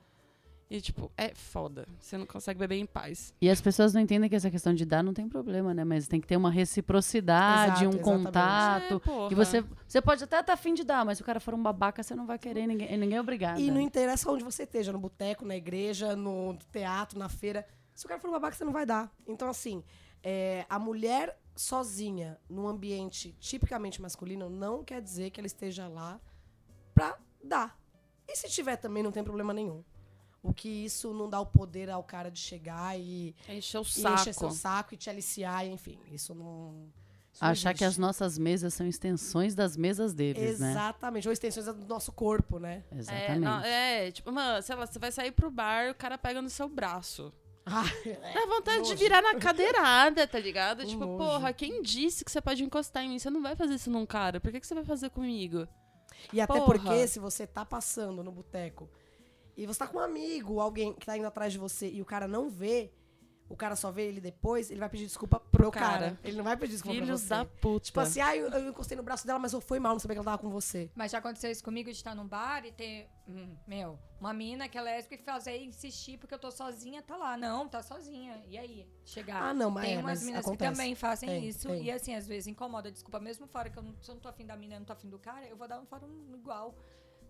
[0.68, 1.86] E, tipo, é foda.
[2.00, 3.32] Você não consegue beber em paz.
[3.40, 5.84] E as pessoas não entendem que essa questão de dar não tem problema, né?
[5.84, 8.24] Mas tem que ter uma reciprocidade, Exato, um exatamente.
[8.24, 8.94] contato.
[8.94, 9.28] É, porra.
[9.28, 11.62] que você, você pode até estar afim de dar, mas se o cara for um
[11.62, 13.60] babaca, você não vai querer, ninguém, ninguém é obrigado.
[13.60, 17.64] E não interessa onde você esteja, no boteco, na igreja, no teatro, na feira.
[17.94, 19.10] Se o cara for um babaca, você não vai dar.
[19.26, 19.84] Então, assim,
[20.20, 26.20] é, a mulher sozinha, num ambiente tipicamente masculino, não quer dizer que ela esteja lá
[26.92, 27.78] pra dar.
[28.28, 29.84] E se tiver também, não tem problema nenhum.
[30.48, 34.14] O que isso não dá o poder ao cara de chegar e, Encher o saco.
[34.20, 35.98] encher seu saco e te aliciar, enfim.
[36.12, 36.88] Isso não.
[37.32, 40.70] isso não Achar que as nossas mesas são extensões das mesas deles, né?
[40.70, 41.26] Exatamente.
[41.28, 42.84] Ou extensões do nosso corpo, né?
[42.92, 43.38] É, Exatamente.
[43.40, 46.48] não, é, tipo, mano, sei lá, você vai sair pro bar, o cara pega no
[46.50, 47.32] seu braço.
[47.68, 47.90] Ai,
[48.32, 48.96] Dá vontade de nojo.
[48.96, 50.82] virar na cadeirada, tá ligado?
[50.84, 51.18] Um tipo, nojo.
[51.18, 53.18] porra, quem disse que você pode encostar em mim?
[53.18, 54.38] Você não vai fazer isso num cara.
[54.40, 55.66] Por que, que você vai fazer comigo?
[56.32, 56.64] E até Porra.
[56.64, 58.88] porque, se você tá passando no boteco
[59.56, 62.04] e você tá com um amigo, alguém que tá indo atrás de você e o
[62.04, 62.92] cara não vê,
[63.48, 65.86] o cara só vê ele depois, ele vai pedir desculpa pro, cara.
[65.86, 66.20] cara.
[66.24, 67.48] Ele não vai pedir desculpa Filhos pra você.
[67.48, 67.86] da puta.
[67.86, 70.16] Tipo assim, ah, eu, eu encostei no braço dela, mas eu fui mal, não sabia
[70.16, 70.90] que ela tava com você.
[70.96, 74.68] Mas já aconteceu isso comigo de estar num bar e ter, hum, meu, uma mina
[74.68, 77.36] que é lésbica e fazer insistir porque eu tô sozinha, tá lá.
[77.36, 78.42] Não, tá sozinha.
[78.48, 78.86] E aí?
[79.04, 79.40] Chegar.
[79.40, 80.70] Ah, não, mas Tem é, umas mas minas acontece.
[80.70, 81.68] que também fazem Tem, isso.
[81.68, 81.84] tem.
[81.84, 82.90] E assim, às vezes incomoda.
[82.90, 84.86] Desculpa, mesmo fora que eu não, se eu não tô afim da mina, eu não
[84.86, 86.74] tô afim do cara, eu vou dar um fora um igual.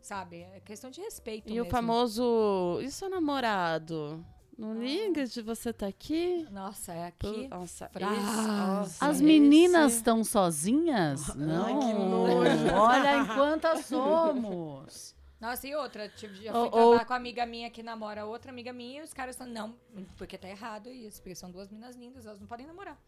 [0.00, 0.42] Sabe?
[0.54, 1.48] É questão de respeito.
[1.48, 1.66] E mesmo.
[1.66, 2.78] o famoso.
[2.82, 4.24] E seu namorado?
[4.58, 6.46] Não liga de você tá aqui?
[6.50, 7.46] Nossa, é aqui.
[7.48, 8.16] Nossa, frase.
[8.48, 11.34] nossa, As meninas estão sozinhas?
[11.34, 11.78] Não.
[11.80, 12.74] que nojo.
[12.74, 15.14] Olha em quantas somos.
[15.38, 18.24] Nossa, e outra, tipo, já Ou- fui ou- trabalhar com uma amiga minha que namora
[18.24, 19.76] outra amiga minha e os caras estão, não,
[20.16, 22.98] porque tá errado isso, porque são duas meninas lindas, elas não podem namorar.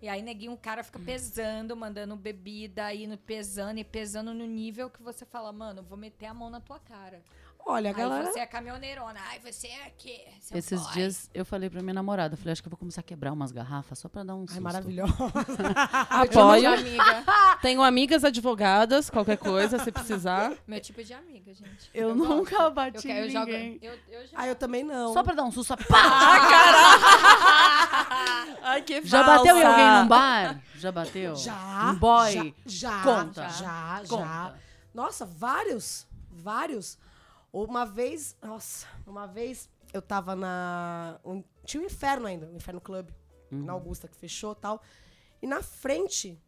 [0.00, 4.88] E aí, neguinho, um cara fica pesando, mandando bebida, indo pesando e pesando no nível
[4.88, 7.20] que você fala, mano, vou meter a mão na tua cara.
[7.66, 8.32] Olha, a Aí galera.
[8.32, 9.92] você é caminhoneirona, ai, você é
[10.40, 10.92] seu Esses boy.
[10.94, 13.30] dias eu falei pra minha namorada, eu falei, acho que eu vou começar a quebrar
[13.30, 14.56] umas garrafas só pra dar um susto.
[14.56, 15.12] Ai, maravilhosa.
[15.12, 16.72] Tipo Apoio.
[16.74, 17.24] amiga.
[17.60, 20.54] Tenho amigas advogadas, ququalquer coisa, se precisar.
[20.66, 21.90] Meu tipo de amiga, gente.
[21.92, 22.34] Eu, gosto.
[22.36, 23.46] nunca Eu, bati quero, eu em jogo.
[23.46, 23.78] ninguém.
[23.82, 24.38] Eu, eu já.
[24.38, 25.12] ah, eu também não.
[25.12, 25.84] Só pra dar um susto, só pá!
[28.62, 30.60] Ai, que Já bateu em alguém num bar?
[30.76, 31.36] Já bateu?
[31.36, 31.90] Já.
[31.90, 32.54] Um boy?
[32.64, 32.90] Já.
[32.90, 33.02] Já.
[33.02, 33.48] Conta.
[33.50, 34.08] Já, já.
[34.08, 34.54] Conta.
[34.94, 36.06] Nossa, vários.
[36.30, 36.98] Vários.
[37.52, 38.36] Uma vez.
[38.42, 41.18] Nossa, uma vez eu tava na.
[41.24, 43.10] um- tinha o Inferno ainda, o Inferno Club,
[43.50, 44.82] na Augusta, que fechou e tal.
[45.40, 46.38] E na frente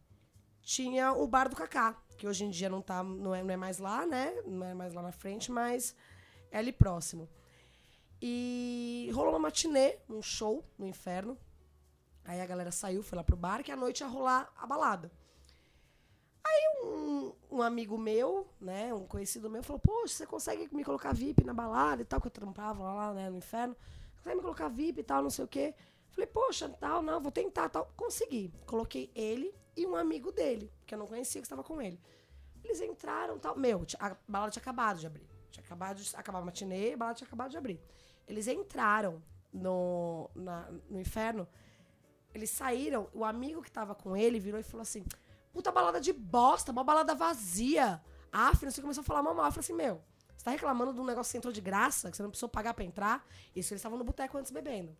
[0.61, 3.57] tinha o bar do Cacá, que hoje em dia não, tá, não, é, não é
[3.57, 4.31] mais lá, né?
[4.45, 5.95] Não é mais lá na frente, mas
[6.51, 7.27] é ali próximo.
[8.21, 11.35] E rolou uma matinê, um show no Inferno.
[12.23, 15.11] Aí a galera saiu, foi lá pro bar, que à noite ia rolar a balada.
[16.53, 21.13] Aí um, um amigo meu, né, um conhecido meu, falou, poxa, você consegue me colocar
[21.13, 23.75] VIP na balada e tal, que eu trampava lá, né, no Inferno?
[24.17, 25.73] Consegue me colocar VIP e tal, não sei o quê.
[26.09, 27.89] Falei, poxa, tal, não, vou tentar, tal.
[27.95, 28.53] Consegui.
[28.65, 31.99] Coloquei ele e um amigo dele, que eu não conhecia, que estava com ele.
[32.63, 33.57] Eles entraram tal.
[33.57, 35.25] Meu, a balada tinha acabado de abrir.
[35.49, 37.79] Tinha acabado de acabar a matinê, a balada tinha acabado de abrir.
[38.27, 39.21] Eles entraram
[39.53, 41.47] no, na- no inferno.
[42.33, 45.03] Eles saíram, o amigo que tava com ele virou e falou assim:
[45.51, 48.01] Puta balada de bosta, uma balada vazia.
[48.31, 49.45] Af, não sei, começou a falar mal mal.
[49.45, 50.01] Eu falei assim: Meu,
[50.35, 52.49] você tá reclamando de um negócio que você entrou de graça, que você não precisou
[52.49, 53.25] pagar pra entrar?
[53.55, 54.95] Isso eles estavam no boteco antes bebendo.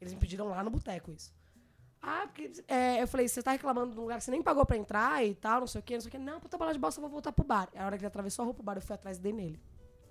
[0.00, 1.32] Eles me pediram lá no boteco isso.
[2.02, 2.50] Ah, porque.
[2.66, 5.24] é, eu falei, você tá reclamando de um lugar que você nem pagou pra entrar
[5.24, 6.18] e tal, não sei o quê, não sei o quê.
[6.18, 7.68] Não, puta balada de bosta, eu vou voltar pro bar.
[7.76, 9.62] A hora que ele atravessou a rua pro bar, eu fui atrás e dei nele.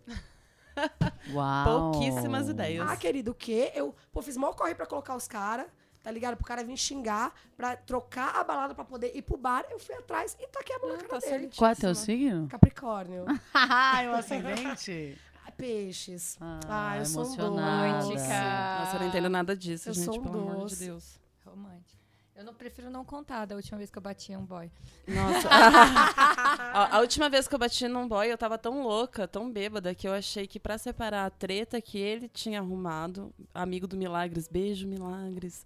[1.33, 1.91] Uau.
[1.91, 2.87] Pouquíssimas ideias.
[2.87, 3.71] Ah, querido, o quê?
[3.73, 5.67] Eu, pô, fiz mal corre pra colocar os caras,
[6.03, 6.35] tá ligado?
[6.37, 9.65] Pro cara vir xingar, pra trocar a balada pra poder ir pro bar.
[9.69, 11.49] Eu fui atrás e taquei a mão na Ah, cara tá dele.
[11.55, 12.47] Qual é teu signo?
[12.47, 13.25] Capricórnio.
[13.53, 15.17] Ai, o ascendente.
[15.45, 16.37] Ah, Peixes.
[16.39, 18.03] Ah, Ah, eu sou um emocionada.
[18.03, 18.13] doce.
[18.15, 20.85] Nossa, eu não entendo nada disso, Eu gente, sou um pelo amor de doce.
[20.85, 21.19] Deus.
[21.45, 21.99] Romântico.
[22.35, 24.71] Eu não prefiro não contar da última vez que eu bati em um boy.
[25.05, 25.49] Nossa.
[25.51, 29.93] a, a última vez que eu bati num boy, eu tava tão louca, tão bêbada,
[29.93, 34.47] que eu achei que pra separar a treta que ele tinha arrumado, amigo do Milagres,
[34.47, 35.65] beijo, Milagres,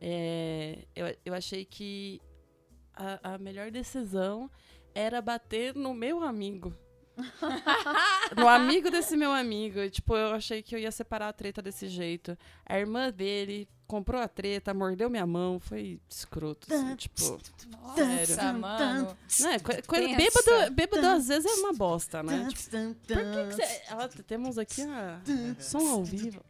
[0.00, 2.20] é, eu, eu achei que
[2.94, 4.50] a, a melhor decisão
[4.94, 6.74] era bater no meu amigo.
[8.36, 9.88] no amigo desse meu amigo.
[9.90, 12.36] Tipo, eu achei que eu ia separar a treta desse jeito.
[12.64, 15.58] A irmã dele comprou a treta, mordeu minha mão.
[15.60, 17.40] Foi escroto, assim, tipo...
[17.70, 18.58] Nossa, Sério.
[18.58, 19.16] mano.
[19.40, 20.16] Não, é, coi- coi- Tensa.
[20.16, 22.48] bêbado, bêbado às vezes é uma bosta, né?
[22.48, 23.82] Tipo, por que, que você.
[23.88, 25.20] Ela, temos aqui a
[25.60, 26.44] som ao vivo.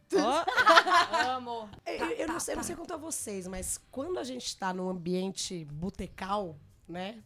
[1.29, 1.69] Amo.
[1.85, 4.73] Eu, eu não sei, eu não sei quanto a vocês, mas quando a gente tá
[4.73, 7.23] num ambiente botecal, né?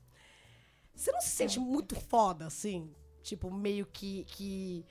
[0.93, 2.93] Você não se sente muito foda, assim?
[3.21, 4.85] Tipo, meio que, que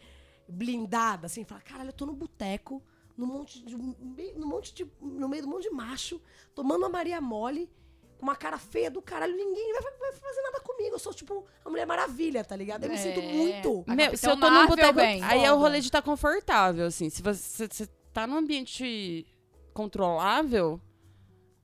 [0.49, 1.45] blindada, assim?
[1.45, 2.83] Fala, caralho, eu tô no boteco,
[3.17, 6.21] no monte de, no monte de, no meio do monte de macho,
[6.55, 7.71] tomando uma Maria Mole,
[8.19, 10.95] com uma cara feia do caralho, ninguém vai, vai fazer nada comigo.
[10.95, 12.85] Eu sou, tipo, a Mulher Maravilha, tá ligado?
[12.85, 13.33] Eu me sinto É.
[13.33, 13.83] muito.
[13.87, 14.93] A Meu, se eu tô num boteco.
[14.93, 15.23] bem.
[15.23, 17.09] Aí é o rolê de estar confortável, assim.
[17.09, 19.27] Se você, você tá num ambiente
[19.73, 20.79] controlável,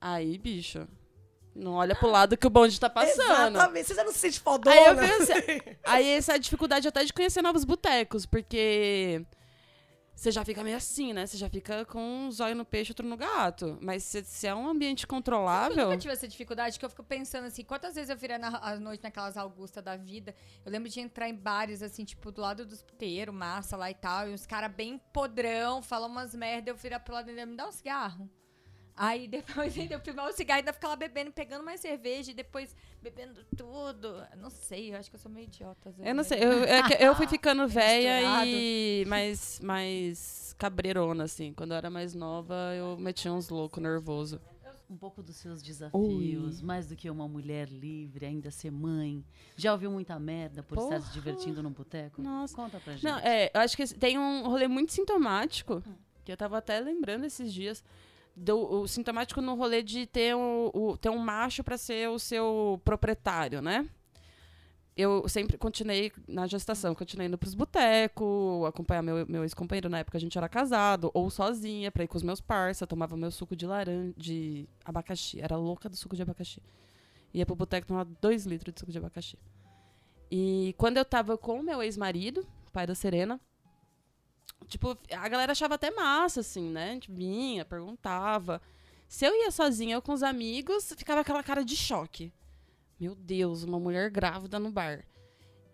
[0.01, 0.87] aí, bicho.
[1.57, 3.55] Não olha pro lado que o bonde tá passando.
[3.55, 3.87] Exatamente.
[3.87, 4.75] Você já não se sente fodona?
[4.75, 5.31] Aí eu penso,
[5.83, 9.25] aí essa é a dificuldade até de conhecer novos botecos, porque
[10.15, 11.25] você já fica meio assim, né?
[11.25, 13.77] Você já fica com um zóio no peixe, outro no gato.
[13.81, 15.85] Mas se, se é um ambiente Eu controlável.
[15.85, 18.79] nunca tive essa dificuldade que eu fico pensando assim, quantas vezes eu virei na, à
[18.79, 20.35] noite naquelas Augusta da vida.
[20.65, 23.95] Eu lembro de entrar em bares, assim, tipo, do lado dos puteiros, massa lá e
[23.95, 27.55] tal, e os caras bem podrão, falam umas merda, eu virar pro lado dele, me
[27.55, 28.29] dá um cigarro.
[28.97, 32.31] Aí depois ainda eu fumar o cigarro e ainda ficar lá bebendo, pegando mais cerveja
[32.31, 34.23] e depois bebendo tudo.
[34.35, 35.93] Não sei, eu acho que eu sou meio idiota.
[35.99, 41.53] Eu não sei, eu, é eu fui ficando velha e mais, mais cabreirona, assim.
[41.53, 44.41] Quando eu era mais nova, eu metia uns loucos nervoso.
[44.89, 49.23] Um pouco dos seus desafios, mais do que uma mulher livre, ainda ser mãe.
[49.57, 51.13] Já ouviu muita merda por estar se Porra.
[51.13, 52.21] divertindo num boteco?
[52.21, 52.55] Nossa.
[52.55, 53.03] Conta pra gente.
[53.03, 55.83] Não, é, eu acho que tem um rolê muito sintomático,
[56.23, 57.83] que eu tava até lembrando esses dias.
[58.39, 62.19] Do, o sintomático no rolê de ter, o, o- ter um macho pra ser o
[62.19, 63.89] seu proprietário, né?
[64.95, 70.17] Eu sempre continuei na gestação, continuei indo pros botecos, acompanhar meu, meu ex-companheiro, na época
[70.17, 73.55] a gente era casado, ou sozinha, pra ir com os meus parça, tomava meu suco
[73.55, 76.61] de laranja, de abacaxi, era louca do suco de abacaxi.
[77.33, 79.37] Ia pro boteco tomar dois litros de suco de abacaxi.
[80.31, 83.39] E quando eu tava com o meu ex-marido, pai da Serena,
[84.67, 86.89] tipo, a galera achava até massa, assim, né?
[86.91, 88.61] A gente vinha, perguntava.
[89.07, 92.31] Se eu ia sozinha ou com os amigos, ficava aquela cara de choque.
[92.99, 95.05] Meu Deus, uma mulher grávida no bar.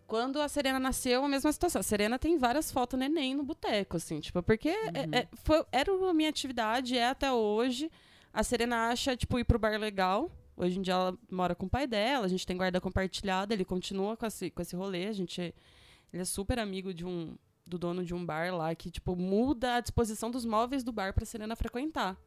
[0.06, 1.80] Quando a Serena nasceu, a mesma situação.
[1.80, 5.92] A Serena tem várias fotos neném no boteco, assim, tipo, porque é- é- foi- era
[5.92, 7.90] a minha atividade, é até hoje.
[8.32, 10.30] A Serena acha, tipo, ir pro bar legal.
[10.56, 13.66] Hoje em dia ela mora com o pai dela, a gente tem guarda compartilhada, ele
[13.66, 17.78] continua com esse, com esse rolê, a gente ele é super amigo de um do
[17.78, 21.26] dono de um bar lá que tipo muda a disposição dos móveis do bar para
[21.26, 22.18] Serena frequentar.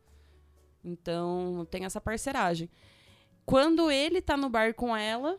[0.85, 2.71] Então, tem essa parceragem.
[3.45, 5.39] Quando ele tá no bar com ela,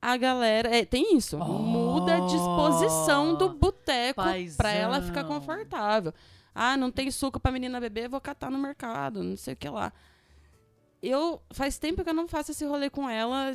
[0.00, 4.22] a galera, é, tem isso, muda a disposição do boteco
[4.56, 6.12] pra ela ficar confortável.
[6.54, 9.68] Ah, não tem suco pra menina beber, vou catar no mercado, não sei o que
[9.68, 9.92] lá.
[11.02, 13.52] Eu faz tempo que eu não faço esse rolê com ela,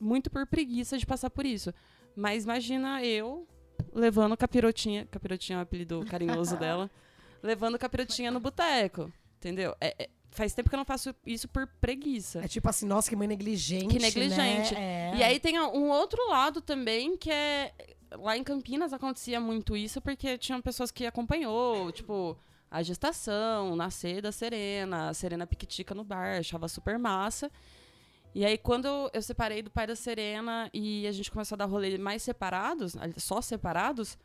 [0.00, 1.72] muito por preguiça de passar por isso.
[2.16, 3.46] Mas imagina eu
[3.94, 6.90] levando capirotinha, capirotinha é o apelido carinhoso dela,
[7.42, 9.74] levando capirotinha no boteco, entendeu?
[9.80, 12.40] É- é- faz tempo que eu não faço isso por preguiça.
[12.44, 13.88] É tipo assim, nossa, que mãe negligente.
[13.88, 14.74] Que negligente.
[14.74, 15.12] Né?
[15.12, 15.16] É.
[15.16, 17.72] E aí tem um outro lado também, que é.
[18.12, 22.38] Lá em Campinas acontecia muito isso, porque tinham pessoas que acompanhou, tipo,
[22.70, 27.50] a gestação, o nascer da Serena, a Serena Piquitica no bar, achava super massa.
[28.38, 31.64] E aí, quando eu separei do pai da Serena e a gente começou a dar
[31.64, 34.16] rolê mais separados, só separados,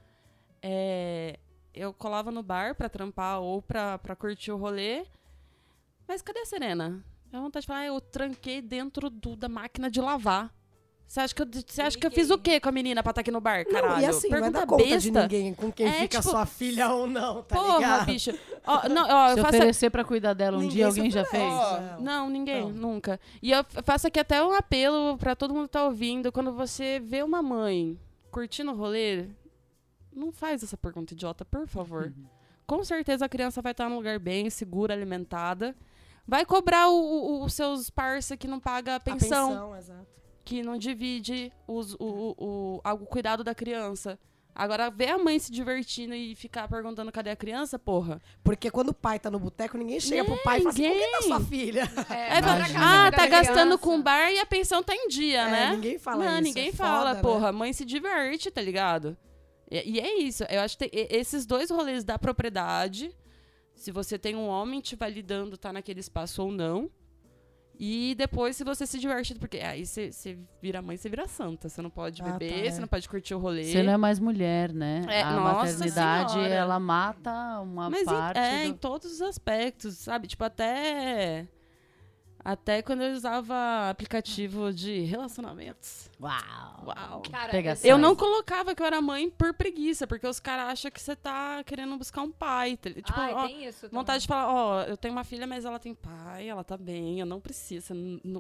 [0.62, 1.40] é,
[1.74, 5.04] eu colava no bar pra trampar ou pra, pra curtir o rolê.
[6.08, 7.04] Mas cadê a Serena?
[7.32, 10.54] Eu vontade de falar, ah, eu tranquei dentro do, da máquina de lavar.
[11.08, 13.12] Você acha, que eu, você acha que eu fiz o quê com a menina pra
[13.12, 13.94] estar aqui no bar, caralho?
[13.96, 15.00] Não, e assim, não vai Pergunta dar conta besta.
[15.00, 18.06] de ninguém com quem É, fica tipo, sua filha ou não, tá Porra, ligado?
[18.08, 18.32] bicho.
[18.66, 19.58] Ó, não, ó, Se eu faço...
[19.58, 21.54] oferecer pra cuidar dela um Ninguém dia, se alguém já fez?
[22.00, 22.72] Não, ninguém, Não.
[22.72, 23.20] nunca.
[23.44, 26.32] E eu faço aqui até um apelo pra todo mundo que tá ouvindo.
[26.32, 28.00] Quando você vê uma mãe
[28.32, 29.28] curtindo o rolê,
[30.12, 32.06] não faz essa pergunta idiota, por favor.
[32.06, 32.26] Uhum.
[32.66, 35.76] Com certeza a criança vai estar num lugar bem segura, alimentada.
[36.28, 40.08] Vai cobrar os seus parça que não paga a A pensão, pensão, exato.
[40.44, 41.98] Que não divide os, o,
[42.38, 44.20] o, o, o cuidado da criança.
[44.56, 48.22] Agora, ver a mãe se divertindo e ficar perguntando cadê a criança, porra.
[48.44, 51.00] Porque quando o pai tá no boteco, ninguém chega pro pai e fala assim, Ninguém.
[51.00, 51.82] por que tá sua filha?
[52.12, 53.08] É, Imagina.
[53.08, 53.44] ah, tá criança.
[53.48, 55.70] gastando com bar e a pensão tá em dia, É, né?
[55.72, 57.22] ninguém fala Não, isso, ninguém é fala, foda, né?
[57.22, 57.52] porra.
[57.52, 59.18] Mãe se diverte, tá ligado?
[59.72, 60.44] E, e é isso.
[60.44, 63.10] Eu acho que tem- esses dois rolês da propriedade,
[63.74, 66.92] se você tem um homem te validando tá naquele espaço ou não.
[67.80, 71.68] E depois, se você se diverte, porque aí você vira mãe, você vira santa.
[71.68, 72.72] Você não pode Ah, beber, tá, é.
[72.72, 73.64] você não pode curtir o rolê.
[73.64, 75.02] Você não é mais mulher, né?
[75.10, 76.54] É, a nossa maternidade, senhora.
[76.54, 78.66] ela mata uma Mas em, parte é, do...
[78.68, 80.28] em todos os aspectos, sabe?
[80.28, 81.48] Tipo, até.
[82.46, 86.10] Até quando eu usava aplicativo de relacionamentos.
[86.22, 86.84] Uau!
[86.88, 87.22] Uau.
[87.32, 87.52] Cara.
[87.84, 91.16] Eu não colocava que eu era mãe por preguiça, porque os caras acham que você
[91.16, 92.76] tá querendo buscar um pai.
[92.76, 95.64] tá- Tipo, Ai, ó, tem isso vontade de falar, ó, eu tenho uma filha, mas
[95.64, 97.94] ela tem pai, ela tá bem, eu não preciso.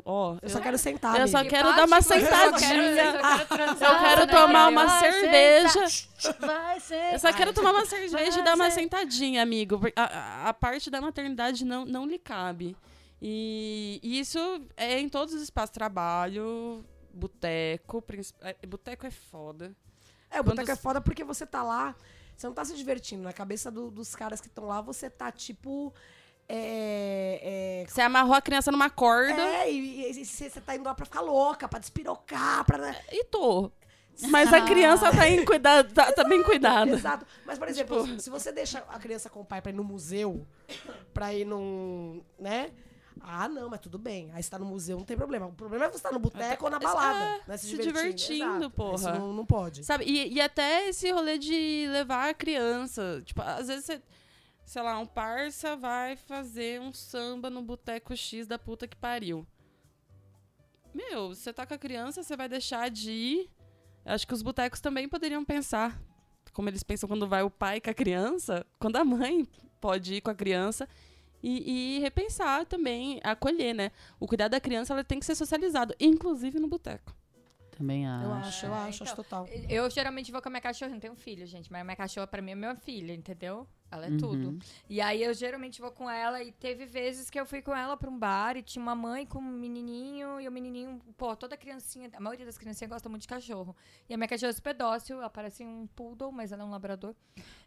[0.03, 1.55] Ó, Eu só quero sentar, eu só amiga.
[1.55, 3.03] quero dar uma eu sentadinha.
[3.05, 5.79] eu só quero Eu tomar uma Vai cerveja.
[6.39, 7.13] Vai ser.
[7.13, 9.79] Eu só quero tomar uma cerveja e dar uma sentadinha, amigo.
[9.95, 12.75] A, a- a parte da maternidade não, não lhe cabe.
[13.25, 14.37] E, e isso
[14.75, 18.03] é em todos os espaços de trabalho, boteco.
[18.41, 19.73] é, Boteco é foda.
[20.29, 21.95] É, o Quando boteco é foda porque você tá lá,
[22.35, 23.23] você não tá se divertindo.
[23.23, 25.93] Na cabeça do- dos caras que estão lá, você tá tipo.
[26.49, 27.85] É.
[27.87, 31.21] Você amarrou a criança numa É, corda é e, você tá indo lá pra ficar
[31.21, 32.93] louca, pra despirocar, pra.
[33.11, 33.71] e tô.
[34.29, 36.91] Mas a criança tá, em cuidado, tá, tá bem cuidada.
[36.91, 37.25] Exato.
[37.45, 39.83] Mas, por exemplo, Tipo- se você deixa a criança com o pai pra ir no
[39.83, 40.45] museu,
[41.13, 42.21] pra ir num.
[42.37, 42.69] né?
[43.21, 44.31] Ah, não, mas tudo bem.
[44.33, 45.47] Aí você tá no museu, não tem problema.
[45.47, 47.19] O problema é você estar no boteco ou na balada.
[47.19, 47.57] É, né?
[47.57, 48.69] se divertindo, Exato.
[48.71, 48.95] porra.
[48.95, 49.83] Isso não, não pode.
[49.83, 50.05] Sabe?
[50.05, 53.21] E, e até esse rolê de levar a criança.
[53.25, 54.01] Tipo, às vezes você.
[54.65, 59.45] Sei lá, um parça vai fazer um samba no boteco X da puta que pariu.
[60.93, 63.49] Meu, você tá com a criança, você vai deixar de ir.
[64.05, 65.99] Acho que os botecos também poderiam pensar.
[66.53, 69.47] Como eles pensam quando vai o pai com a criança, quando a mãe
[69.81, 70.87] pode ir com a criança.
[71.43, 73.91] E, e repensar também, acolher, né?
[74.19, 77.13] O cuidado da criança ela tem que ser socializado, inclusive no boteco.
[77.77, 78.23] Também acho.
[78.25, 79.47] Eu acho, eu É, acho, acho então, total.
[79.67, 82.27] Eu geralmente vou com a minha cachorra, não tenho filho, gente, mas a minha cachorra
[82.27, 83.67] pra mim é minha filha, entendeu?
[83.93, 84.17] Ela é Uhum.
[84.17, 84.59] tudo.
[84.89, 87.95] E aí eu geralmente vou com ela e teve vezes que eu fui com ela
[87.95, 91.55] pra um bar e tinha uma mãe com um menininho e o menininho, pô, toda
[91.57, 93.75] criancinha, a maioria das criancinhas gosta muito de cachorro.
[94.09, 96.69] E a minha cachorra é super dócil, ela parece um poodle, mas ela é um
[96.71, 97.15] labrador.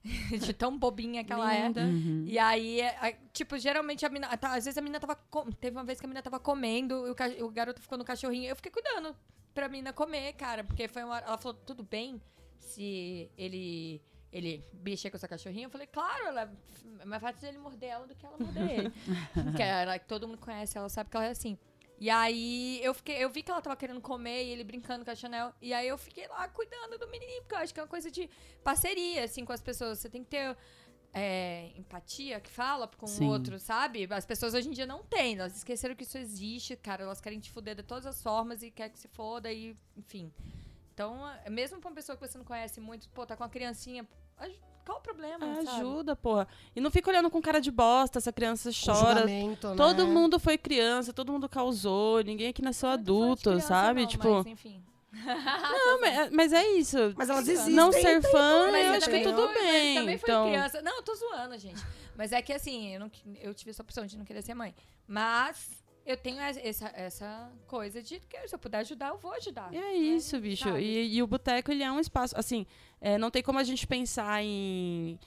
[0.40, 1.68] de tão bobinha que ela é.
[1.68, 2.24] Uhum.
[2.26, 4.36] E aí, é, a- tipo, geralmente a mina.
[4.36, 5.16] tá, às vezes a menina tava.
[5.60, 7.10] teve uma vez que a menina tava comendo e
[7.42, 8.48] o, o garoto ficou no cachorrinho.
[8.48, 9.14] Eu fiquei cuidando
[9.54, 10.62] pra menina comer, cara.
[10.64, 11.18] Porque foi uma.
[11.18, 12.20] Ela falou, tudo bem
[12.58, 14.00] se ele.
[14.32, 15.66] Ele mexer com essa cachorrinha?
[15.66, 16.52] Eu falei, claro, ela,
[17.00, 18.92] é mais fácil ele morder ela do que ela morder ele.
[19.32, 21.58] Porque ela, todo mundo conhece, ela sabe que ela é assim.
[21.98, 25.10] E aí eu fiquei, eu vi que ela tava querendo comer e ele brincando com
[25.10, 25.52] a Chanel.
[25.62, 28.10] E aí eu fiquei lá cuidando do menininho, porque eu acho que é uma coisa
[28.10, 28.28] de
[28.62, 29.98] parceria, assim, com as pessoas.
[29.98, 30.56] Você tem que ter
[31.14, 33.24] é, empatia que fala com Sim.
[33.24, 34.06] o outro, sabe?
[34.10, 37.04] As pessoas hoje em dia não têm, elas esqueceram que isso existe, cara.
[37.04, 40.30] Elas querem te fuder de todas as formas e quer que se foda e, enfim.
[40.96, 43.50] Então, é- mesmo pra uma pessoa que você não conhece muito, pô, tá com uma
[43.50, 44.08] criancinha,
[44.82, 45.68] qual o problema, sabe?
[45.68, 46.48] Ajuda, porra.
[46.74, 49.26] E não fica olhando com cara de bosta se a criança chora.
[49.26, 49.54] Né?
[49.76, 54.00] Todo mundo foi criança, todo mundo causou, ninguém aqui nasceu Muito adulto, criança, sabe?
[54.00, 54.82] não, tipo, Mas, enfim.
[55.12, 56.96] não, mas, mas é isso.
[57.14, 57.74] Mas elas existem.
[57.74, 59.94] não ser fã, Mas eu acho que tudo mas bem.
[59.98, 60.80] também fui então, criança.
[60.80, 61.84] Não, eu tô zoando, gente.
[62.16, 63.10] Mas é que assim, eu, não,
[63.42, 64.74] eu tive essa opção de não querer ser mãe.
[65.06, 69.32] Mas eu tenho es- essa, essa coisa de que se eu puder ajudar, eu vou
[69.32, 69.74] ajudar.
[69.74, 70.68] é isso, bicho.
[70.78, 72.64] E, e o boteco, ele é um espaço, assim,
[73.00, 75.18] é, não tem como a gente pensar em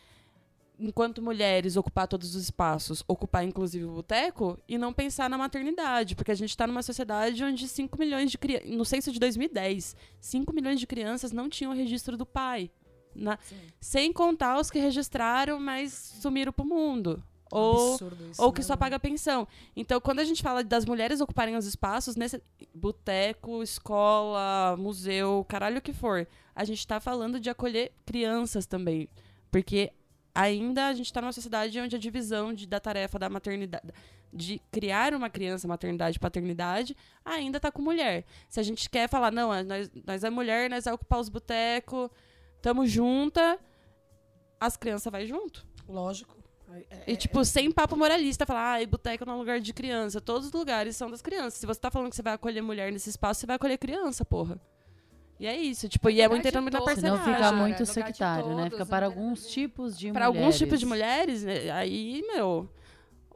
[0.82, 6.16] enquanto mulheres ocupar todos os espaços, ocupar inclusive o boteco e não pensar na maternidade,
[6.16, 9.94] porque a gente está numa sociedade onde 5 milhões de crianças, no censo de 2010,
[10.22, 12.72] 5 milhões de crianças não tinham registro do pai.
[13.16, 13.40] na-
[13.82, 17.22] sem contar os que registraram, mas sumiram pro mundo.
[17.52, 19.48] Ou, isso, ou que né, só paga pensão.
[19.76, 22.42] Então, quando a gente fala das mulheres ocuparem os espaços, nesse
[22.74, 29.10] boteco, escola, museu, caralho o que for, a gente tá falando de acolher crianças também.
[29.52, 29.92] Porque
[30.34, 33.92] ainda a gente tá numa sociedade onde a divisão de, da tarefa da maternidade,
[34.32, 36.96] de criar uma criança, maternidade paternidade,
[37.26, 38.26] ainda tá com mulher.
[38.48, 41.30] Se a gente quer falar, não, é- nós, nós é mulher, nós vai ocupar os
[41.30, 42.10] botecos,
[42.62, 43.60] tamo junta,
[44.60, 45.66] as crianças vai junto.
[45.88, 46.39] Lógico.
[46.90, 50.20] É- E, tipo, sem papo moralista, falar, ai, boteco não é um lugar de criança.
[50.22, 51.56] Todos os lugares são das crianças.
[51.56, 54.24] Se você tá falando que você vai acolher mulher nesse espaço, você vai acolher criança,
[54.24, 54.60] porra.
[55.40, 57.34] E é isso, tipo, e é muito entrando na Senão parcelagem.
[57.36, 58.56] fica muito sectário, né?
[58.64, 59.16] todos, Fica para né?
[59.16, 60.38] alguns tipos de Pra mulheres.
[60.44, 62.70] alguns tipos de mulheres, né, aí, meu.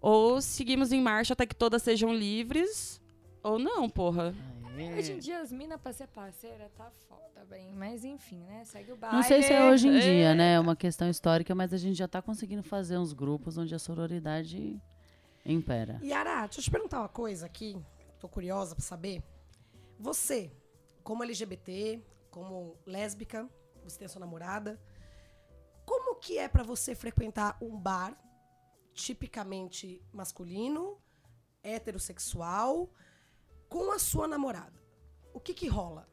[0.02, 3.00] Ou seguimos em marcha até que todas sejam livres,
[3.42, 4.36] ou não, porra.
[4.76, 4.98] Aê.
[4.98, 7.72] Hoje em dia as minas pra ser parceira tá foda, bem.
[7.74, 8.66] Mas enfim, né?
[8.66, 9.16] Segue o baile.
[9.16, 10.54] Não sei se é hoje em dia, né?
[10.56, 13.80] É uma questão histórica, mas a gente já tá conseguindo fazer uns grupos onde a
[13.80, 14.82] sororidade
[15.46, 16.00] impera.
[16.04, 17.78] Yara, deixa eu te perguntar uma coisa aqui.
[18.20, 19.22] Tô curiosa pra saber.
[20.00, 20.52] Você,
[21.04, 22.02] como LGBT,
[22.32, 23.48] como lésbica,
[23.84, 24.80] você tem a sua namorada.
[25.86, 28.18] Como que é pra você frequentar um bar
[28.94, 30.98] tipicamente masculino,
[31.62, 32.90] heterossexual,
[33.74, 34.80] com a sua namorada?
[35.34, 36.08] O que que rola?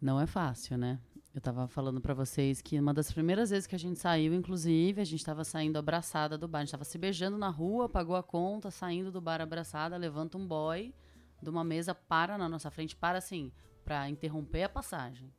[0.00, 1.00] Não é fácil, né?
[1.34, 5.00] Eu tava falando pra vocês que uma das primeiras vezes que a gente saiu, inclusive,
[5.00, 6.60] a gente tava saindo abraçada do bar.
[6.60, 10.38] A gente tava se beijando na rua, pagou a conta, saindo do bar abraçada, levanta
[10.38, 10.94] um boy
[11.42, 13.50] de uma mesa, para na nossa frente, para assim,
[13.84, 15.34] pra interromper a passagem.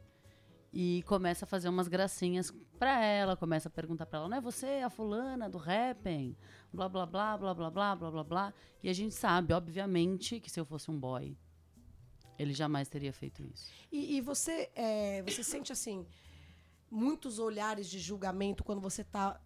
[0.74, 4.42] E começa a fazer umas gracinhas pra ela, começa a perguntar pra ela, não é
[4.42, 6.36] você a fulana do rapping?
[6.74, 8.54] Blá, blá, blá, blá, blá, blá, blá, blá, blá.
[8.82, 11.38] E a gente sabe, obviamente, que se eu fosse um boy,
[12.40, 13.72] ele jamais teria feito isso.
[13.92, 16.08] E, e você, é, você sente assim
[16.90, 19.40] muitos olhares de julgamento quando você tá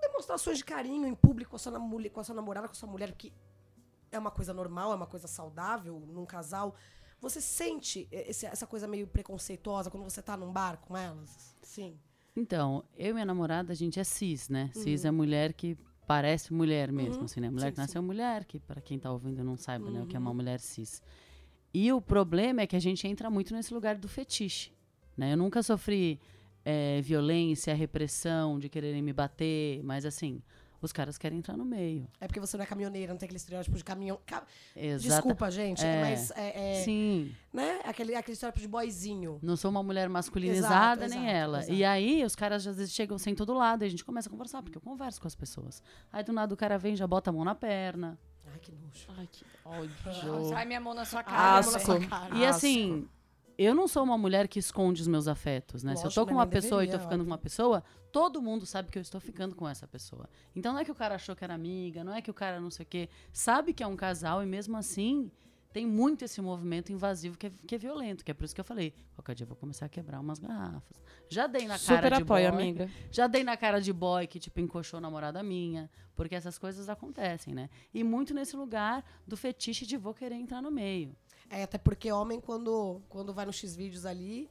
[0.00, 1.72] demonstrações de carinho em público com a sua,
[2.12, 3.32] com a sua namorada, com a sua mulher, que
[4.12, 6.74] é uma coisa normal, é uma coisa saudável num casal.
[7.20, 11.54] Você sente esse- essa coisa meio preconceituosa quando você tá num bar com elas?
[11.62, 11.98] Sim.
[12.36, 14.70] Então, eu e minha namorada, a gente é cis, né?
[14.74, 15.08] Cis Uhum.
[15.08, 17.24] é mulher que parece mulher mesmo, Uhum.
[17.24, 17.48] assim, né?
[17.50, 20.14] Mulher Sim, que nasceu mulher, que para quem tá ouvindo não saiba, né, o que
[20.16, 20.36] é uma Uhum.
[20.36, 21.02] mulher cis.
[21.72, 24.70] E o problema é que a gente entra muito nesse lugar do fetiche,
[25.16, 25.32] né?
[25.32, 26.20] Eu nunca sofri
[26.68, 30.42] eh, violência, repressão, de quererem me bater, mas assim,
[30.86, 32.08] os caras querem entrar no meio.
[32.20, 34.18] É porque você não é caminhoneira, não tem aquele estereótipo de caminhão.
[34.24, 34.44] ca-
[34.98, 36.00] Desculpa, gente, É.
[36.00, 37.34] mas é, é, Sim.
[37.52, 37.80] né?
[37.84, 39.38] Aquele, aquele estereótipo de boyzinho.
[39.42, 41.58] Não sou uma mulher masculinizada, Exato, nem exato, ela.
[41.58, 41.72] exato.
[41.74, 44.32] E aí, os caras às vezes chegam sem todo lado, e a gente começa a
[44.32, 45.82] conversar, porque eu converso com as pessoas.
[46.12, 48.18] Aí do nada o cara vem, já bota a mão na perna.
[48.52, 49.06] Ai, que nojo.
[49.18, 50.48] Ai, que ódio.
[50.48, 51.36] Sai minha mão na sua Ai, cara.
[51.36, 52.34] minha mão na sua cara.
[52.36, 53.08] E assim,
[53.58, 55.94] eu não sou uma mulher que esconde os meus afetos, né?
[55.94, 57.32] Se eu Lógico, tô com uma pessoa e deveria, tô ficando com óbvio.
[57.32, 60.28] uma pessoa, todo mundo sabe que eu estou ficando com essa pessoa.
[60.54, 62.60] Então não é que o cara achou que era amiga, não é que o cara
[62.60, 63.08] não sei o quê.
[63.32, 65.30] Sabe que é um casal e mesmo assim
[65.76, 68.60] tem muito esse movimento invasivo que é, que é violento, que é por isso que
[68.62, 71.02] eu falei, qualquer dia eu vou começar a quebrar umas garrafas.
[71.28, 72.90] Já dei na cara Super de apoio, boy, amiga.
[73.10, 75.90] já dei na cara de boy que, tipo, encoxou namorada minha.
[76.14, 77.68] Porque essas coisas acontecem, né?
[77.92, 81.14] E muito nesse lugar do fetiche de vou querer entrar no meio.
[81.50, 84.50] É, até porque homem, quando, quando vai no X-Vídeos ali,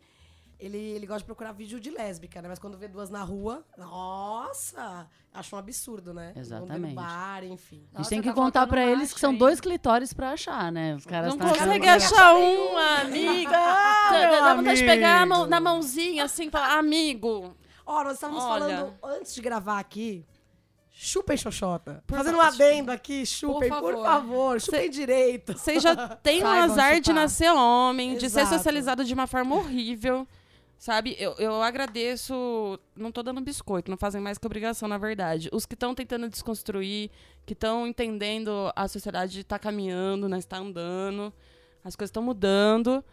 [0.59, 2.47] ele, ele gosta de procurar vídeo de lésbica, né?
[2.47, 5.07] Mas quando vê duas na rua, nossa!
[5.33, 6.31] Acha um absurdo, né?
[6.33, 6.89] Exatamente.
[6.95, 7.77] No bar, enfim.
[7.77, 9.37] a gente Nossa, tem que tá contar pra eles que são aí.
[9.37, 10.95] dois clitóris pra achar, né?
[10.95, 13.51] Os caras Não achando- consegue achar um, amiga.
[13.51, 17.53] Dá dá vontade de pegar a mão- na mãozinha assim e falar, amigo.
[17.85, 18.77] Ó, nós estávamos Olha.
[18.77, 20.25] falando antes de gravar aqui.
[20.97, 22.01] Chupem Xoxota.
[22.07, 24.03] Por Fazendo um adendo aqui, chupem, por favor.
[24.03, 24.61] favor.
[24.61, 25.51] chupem direito.
[25.51, 28.55] Vocês já têm o Saibam azar de nascer homem, de ser Exato.
[28.57, 30.25] socializado de uma forma horrível.
[30.77, 32.79] Sabe, eu, eu agradeço.
[32.95, 35.49] Não tô dando biscoito, não fazem mais que obrigação, na verdade.
[35.51, 37.11] Os que estão tentando desconstruir,
[37.45, 40.37] que estão entendendo a sociedade tá caminhando, né?
[40.37, 41.33] Está andando,
[41.83, 43.03] as coisas estão mudando.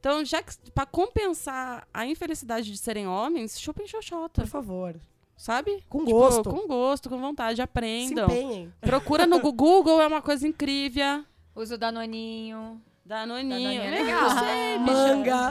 [0.00, 4.96] Então, já que pra compensar a infelicidade de serem homens, chupem xoxota, Por favor.
[5.38, 5.82] Sabe?
[5.88, 6.50] Com Tipo, gosto.
[6.50, 8.26] com gosto, com vontade, Se aprendam.
[8.26, 8.72] empenhem.
[8.82, 11.24] Procura no Google, é uma coisa incrível.
[11.54, 12.82] Usa o Danoninho.
[13.06, 13.48] Danoninho.
[13.58, 14.30] Danoninho é legal.
[14.30, 14.92] sei, bicha.
[14.92, 15.50] Manga.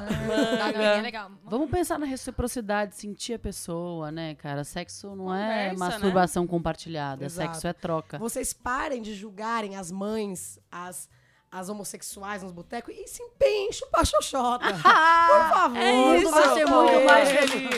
[0.60, 1.32] Danoninho é legal.
[1.44, 4.64] Vamos pensar na reciprocidade, sentir a pessoa, né, cara?
[4.64, 5.76] Sexo não é Conversa, né?
[5.80, 7.54] masturbação compartilhada, Exato.
[7.54, 8.20] sexo é troca.
[8.20, 11.10] Vocês parem de julgarem as mães, as,
[11.52, 14.66] as homossexuais nos botecos e se empenhem em chupar xoxota.
[14.70, 15.78] Por favor.
[15.78, 16.30] É isso.
[16.30, 17.70] vai ser muito mais feliz.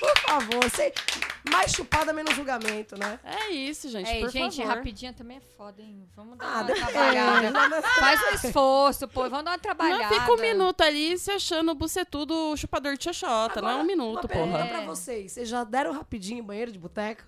[0.00, 0.92] Por favor, você...
[1.50, 3.20] mais chupada, menos julgamento, né?
[3.22, 4.74] É isso, gente, Ei, por gente, favor.
[4.76, 6.08] rapidinha também é foda, hein?
[6.16, 6.86] Vamos dar Ah, uma depende.
[6.92, 7.82] trabalhada.
[7.82, 9.28] Faz um esforço, pô.
[9.28, 10.14] Vamos dar uma Não trabalhada.
[10.14, 13.84] fica um minuto ali se achando o bucetudo chupador de xoxota, não é um Uma
[13.84, 14.68] minuto, pergunta porra.
[14.68, 15.32] pra vocês.
[15.32, 17.24] Vocês já deram rapidinho em banheiro de boteca?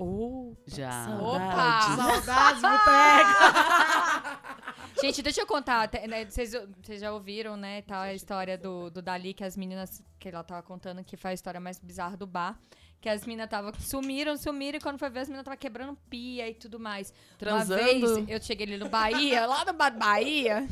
[0.66, 1.08] Já.
[1.20, 1.80] Opa!
[1.96, 4.38] Saudades, boteca!
[5.02, 5.90] Gente, deixa eu contar.
[6.08, 10.02] né, Vocês vocês já ouviram, né, tal, a história do, do Dali, que as meninas,
[10.18, 12.58] que ela tava contando, que foi a história mais bizarra do bar.
[13.00, 16.48] Que as meninas tava, sumiram, sumiram, e quando foi ver, as meninas tava quebrando pia
[16.48, 17.12] e tudo mais.
[17.36, 17.82] Transando.
[17.82, 20.68] Uma vez, eu cheguei ali no Bahia, lá no Bar Bahia,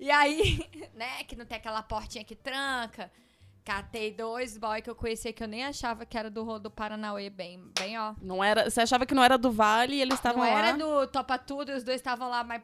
[0.00, 3.08] e aí, né, que não tem aquela portinha que tranca,
[3.64, 7.30] catei dois boy que eu conhecia, que eu nem achava que era do, do Paranauê,
[7.30, 8.12] bem, bem, ó.
[8.20, 10.58] Não era, você achava que não era do Vale e eles estavam Não lá.
[10.58, 12.60] era do Topa Tudo, e os dois estavam lá, mas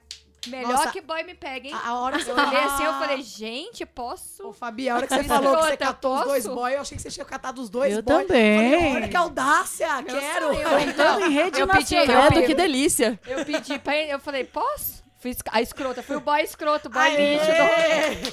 [0.46, 1.74] melhor Nossa, que boy me pega, hein?
[1.74, 4.48] A, a hora que você Eu olhei assim, eu falei, gente, posso?
[4.48, 6.54] Ô, Fabi, a hora que você falou que você catou os dois posso?
[6.54, 8.26] boys, eu achei que você tinha catado os dois Eu boys.
[8.26, 8.58] também.
[8.78, 10.48] Falei, olha que audácia, quero.
[10.48, 12.28] Contando em rede Eu pedi, eu nacional.
[12.32, 12.46] Pedi.
[12.46, 13.20] que delícia.
[13.26, 14.98] Eu pedi pra ele, eu falei, posso?
[15.20, 17.02] Fiz a escrota, fui o boy escroto, boy.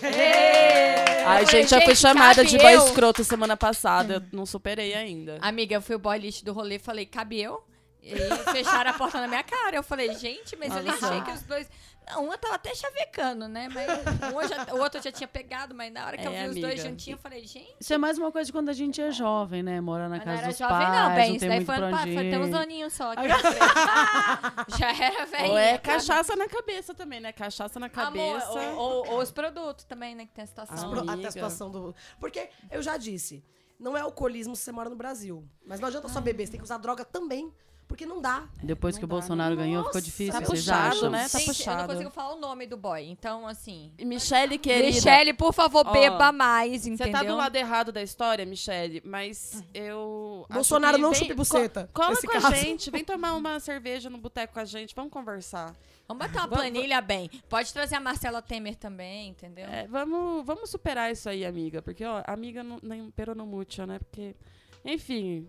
[0.03, 1.23] Ê!
[1.25, 2.85] Ai, Eu falei, gente, já fui chamada de boy eu?
[2.85, 4.15] escroto semana passada.
[4.15, 5.37] Eu não superei ainda.
[5.41, 7.63] Amiga, eu fui o boy lixo do rolê, falei, cabe eu?
[8.03, 8.13] E
[8.51, 9.75] fecharam a porta na minha cara.
[9.77, 11.07] Eu falei, gente, mas eu nem Nossa.
[11.07, 11.67] achei que os dois.
[12.07, 13.67] Não, uma tava até chavecando, né?
[13.73, 13.87] Mas
[14.33, 16.55] um já- o outro já tinha pegado, mas na hora que eu É, vi os
[16.61, 16.89] dois amiga.
[16.89, 17.75] juntinhos, eu falei, gente.
[17.79, 19.81] Isso é mais uma coisa de quando a gente é jovem, né?
[19.81, 21.27] Mora na Mas casa era dos jovem, pais, não, bem.
[21.29, 23.11] não Isso tem daí foi, pra foi tem uns aninhos só.
[23.15, 23.21] Que
[24.77, 25.49] já era velho.
[25.51, 27.31] Ou é cachaça na cabeça também, né?
[27.31, 28.47] Cachaça na cabeça.
[28.49, 30.25] Amor, ou, ou- ou os produtos também, né?
[30.25, 30.89] Que tem a situação.
[30.89, 31.27] Pro- Até Amiga.
[31.27, 31.95] a situação do.
[32.19, 33.43] Porque eu já disse,
[33.79, 35.43] não é alcoolismo se você mora no Brasil.
[35.65, 37.51] Mas não adianta só beber, você tem que usar droga também.
[37.87, 38.47] Porque não dá.
[38.63, 41.09] Depois que o Não dá, Bolsonaro ganhou, ficou Nossa, difícil, tá puxado, acham?
[41.11, 41.29] né?
[41.29, 41.81] Tá Gente, eu puxado.
[41.81, 43.03] não consigo falar o nome do boy.
[43.07, 43.91] Então, assim.
[44.01, 44.87] Michele, querida.
[44.95, 47.13] Michele, por favor, beba mais, Você entendeu?
[47.13, 50.45] tá do lado errado da história, Michele, mas eu.
[50.49, 52.55] Bolsonaro que não vem- chupe buceta, co- Cola com a caso.
[52.55, 55.75] gente, vem tomar uma cerveja no boteco com a gente, vamos conversar.
[56.07, 57.29] Vamos botar uma planilha bem.
[57.47, 59.65] Pode trazer a Marcela Temer também, entendeu?
[59.67, 61.81] É, vamos, vamos superar isso aí, amiga.
[61.83, 63.99] Porque, ó, amiga não, nem peronomútil, né?
[63.99, 64.35] Porque.
[64.83, 65.47] Enfim.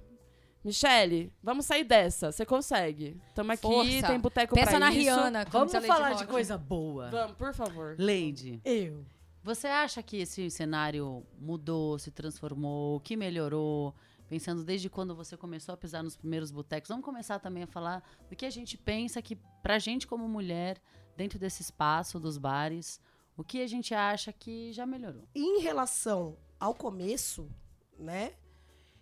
[0.67, 2.33] Michele, vamos sair dessa.
[2.33, 3.17] Você consegue.
[3.37, 4.07] Tamo aqui, Força.
[4.09, 4.99] tem boteco Pensa pra na isso.
[4.99, 5.45] Rihanna.
[5.47, 7.09] como Vamos falar de coisa boa.
[7.09, 7.95] Vamos, por favor.
[7.99, 9.07] Lady, Eu.
[9.45, 13.95] você acha que esse cenário mudou, se transformou, que melhorou?
[14.29, 18.03] Pensando desde quando você começou a pisar nos primeiros botecos, vamos começar também a falar
[18.29, 20.83] do que a gente pensa que, pra gente como mulher,
[21.17, 23.01] dentro desse espaço dos bares,
[23.37, 25.29] o que a gente acha que já melhorou?
[25.33, 27.49] Em relação ao começo,
[27.97, 28.33] né?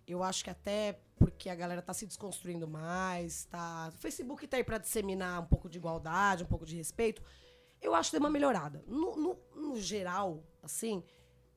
[0.06, 1.00] Eu acho que até
[1.34, 3.92] porque a galera tá se desconstruindo mais, tá.
[3.94, 7.22] O Facebook tá aí pra disseminar um pouco de igualdade, um pouco de respeito.
[7.82, 8.82] Eu acho que deu uma melhorada.
[8.86, 11.02] No, no, no geral, assim,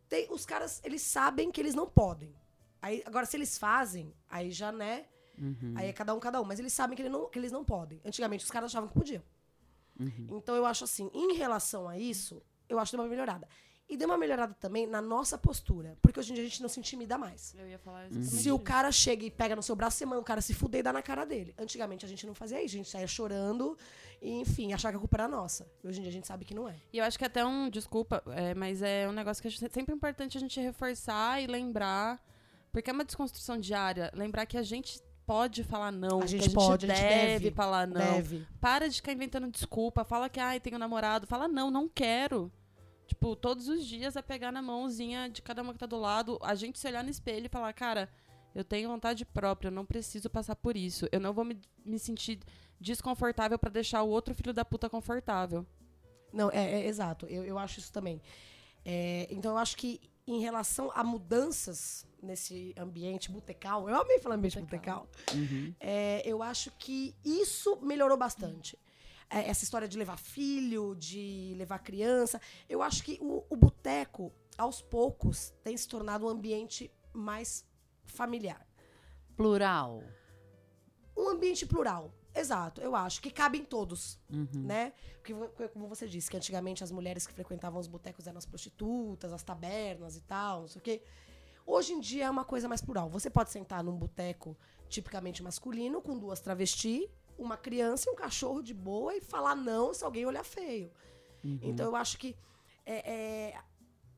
[0.09, 2.35] tem, os caras, eles sabem que eles não podem.
[2.81, 5.05] Aí, agora, se eles fazem, aí já, né?
[5.77, 6.43] Aí é cada um, cada um.
[6.43, 8.01] Mas eles sabem que, ele não, que eles não podem.
[8.03, 9.23] Antigamente, os caras achavam que podiam.
[10.29, 13.47] Então, eu acho assim, em relação a isso, eu acho que deu uma melhorada.
[13.89, 15.97] E deu uma melhorada também na nossa postura.
[16.01, 17.55] Porque hoje em dia a gente não se intimida mais.
[17.57, 18.59] Eu ia falar exatamente Se o isso.
[18.59, 20.91] cara chega e pega no seu braço, você manda o cara se fuder e dá
[20.91, 21.53] na cara dele.
[21.57, 23.77] Antigamente a gente não fazia isso, a gente saía chorando
[24.21, 25.65] e, enfim, achar que a culpa era nossa.
[25.81, 26.75] E hoje em dia a gente sabe que não é.
[26.91, 29.63] E eu acho que até um, desculpa, é, mas é um negócio que a gente-
[29.65, 32.21] é sempre importante a gente reforçar e lembrar,
[32.73, 36.49] porque é uma desconstrução diária, lembrar que a gente pode falar não, A que gente
[36.53, 37.51] pode, a gente deve, deve.
[37.51, 38.15] falar não.
[38.15, 38.45] Deve.
[38.59, 42.51] Para de ficar inventando desculpa, fala que, ai, tenho namorado, fala não, não quero.
[43.07, 46.37] Tipo, todos os dias é pegar na mãozinha de cada uma que tá do lado,
[46.41, 48.09] a gente se olhar no espelho e falar, cara,
[48.53, 51.07] eu tenho vontade própria, eu não preciso passar por isso.
[51.11, 52.39] Eu não vou me, me sentir
[52.79, 55.65] desconfortável pra deixar o outro filho da puta confortável.
[56.33, 57.25] Não, é, é, exato.
[57.27, 58.21] Eu, eu acho isso também.
[58.83, 64.35] É, então, eu acho que em relação a mudanças nesse ambiente butecal, eu amei falar
[64.35, 65.07] ambiente butecal,
[65.79, 68.77] é, eu acho que isso melhorou bastante.
[69.29, 74.31] É, essa história de levar filho, de levar criança, eu acho que o, o boteco,
[74.57, 77.65] aos poucos, tem se tornado um ambiente mais
[78.05, 78.65] familiar.
[79.35, 80.01] Plural.
[81.15, 82.13] Um ambiente plural.
[82.33, 84.19] Exato, eu acho que cabe em todos,
[84.53, 84.93] né?
[85.15, 85.33] Porque,
[85.69, 89.41] como você disse, que antigamente as mulheres que frequentavam os botecos eram as prostitutas, as
[89.41, 91.01] tabernas e tal, não sei o quê.
[91.65, 93.09] Hoje em dia é uma coisa mais plural.
[93.09, 94.55] Você pode sentar num boteco
[94.87, 99.93] tipicamente masculino, com duas travesti, uma criança e um cachorro de boa e falar não
[99.93, 100.91] se alguém olhar feio.
[101.61, 102.35] Então eu acho que
[102.85, 103.61] é, é,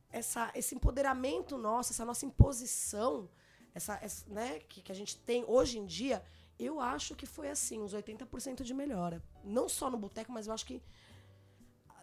[0.09, 3.29] essa, esse empoderamento nosso, essa nossa imposição,
[3.73, 6.23] essa, essa, né, que, que a gente tem hoje em dia,
[6.57, 9.23] eu acho que foi assim, uns 80% de melhora.
[9.43, 10.81] Não só no boteco, mas eu acho que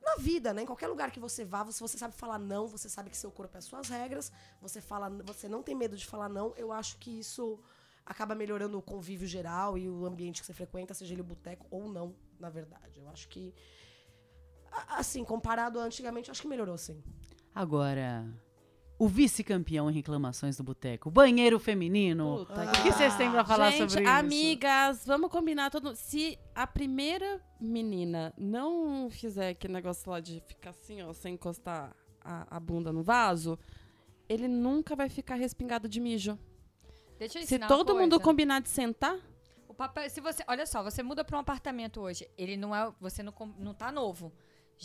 [0.03, 0.63] na vida, né?
[0.63, 3.31] Em qualquer lugar que você vá, se você sabe falar não, você sabe que seu
[3.31, 4.31] corpo é as suas regras,
[4.63, 7.59] você fala, você não tem medo de falar não, eu acho que isso
[8.07, 11.67] acaba melhorando o convívio geral e o ambiente que você frequenta, seja ele o boteco
[11.71, 13.01] ou não, na verdade.
[13.01, 13.53] Eu acho que,
[14.89, 17.03] assim, comparado a antigamente, eu acho que melhorou, sim.
[17.53, 18.25] Agora,
[18.99, 22.47] o vice-campeão em reclamações do boteco, banheiro feminino.
[22.47, 24.13] Puta O que vocês têm pra falar Gente, sobre isso?
[24.13, 30.71] amigas, vamos combinar todo Se a primeira menina não fizer aquele negócio lá de ficar
[30.71, 33.59] assim, ó, sem encostar a, a bunda no vaso,
[34.29, 36.39] ele nunca vai ficar respingado de mijo.
[37.19, 39.19] Deixa eu Se todo mundo combinar de sentar,
[39.69, 42.93] O papel, se você, olha só, você muda pra um apartamento hoje, ele não é,
[43.01, 44.33] você não, não tá novo.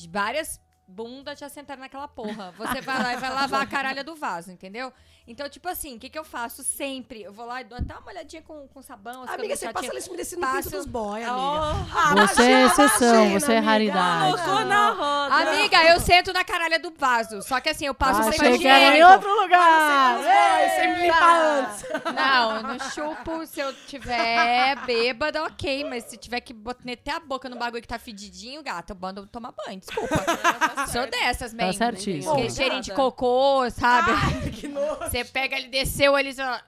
[0.10, 0.60] Várias
[0.92, 2.54] bundas já sentaram naquela porra.
[2.58, 4.92] Você vai lá e vai lavar a caralha do vaso, entendeu?
[5.28, 7.22] Então, tipo assim, o que que eu faço sempre?
[7.22, 9.24] Eu vou lá e dou até uma olhadinha com, com sabão.
[9.28, 11.38] Amiga, você passa leite umedecido no Passo- pinto dos boy, amiga.
[11.38, 11.98] Oh.
[11.98, 13.72] Ah, Você é exceção, imagina, você é amiga.
[13.72, 14.32] raridade.
[14.44, 15.36] colocou na roda.
[15.52, 17.42] Amiga, eu sento na caralha do vaso.
[17.44, 20.18] Só que assim, eu passo Ah, que era em outro lugar.
[20.18, 21.84] Você me limpa antes.
[22.16, 25.84] Não, não chupo se eu tiver bêbada, ok.
[25.86, 29.26] Mas se tiver que meter a boca no bagulho que tá fedidinho, gata, eu mando
[29.28, 29.80] tomar banho.
[29.80, 30.16] Desculpa.
[30.88, 31.74] Sou dessas, Tá man.
[31.74, 32.34] certíssimo.
[32.34, 34.52] Aquele cheirinho de cocô, sabe?
[34.52, 34.98] Que nojo.
[35.10, 36.60] Você pega, ele desceu, ele só...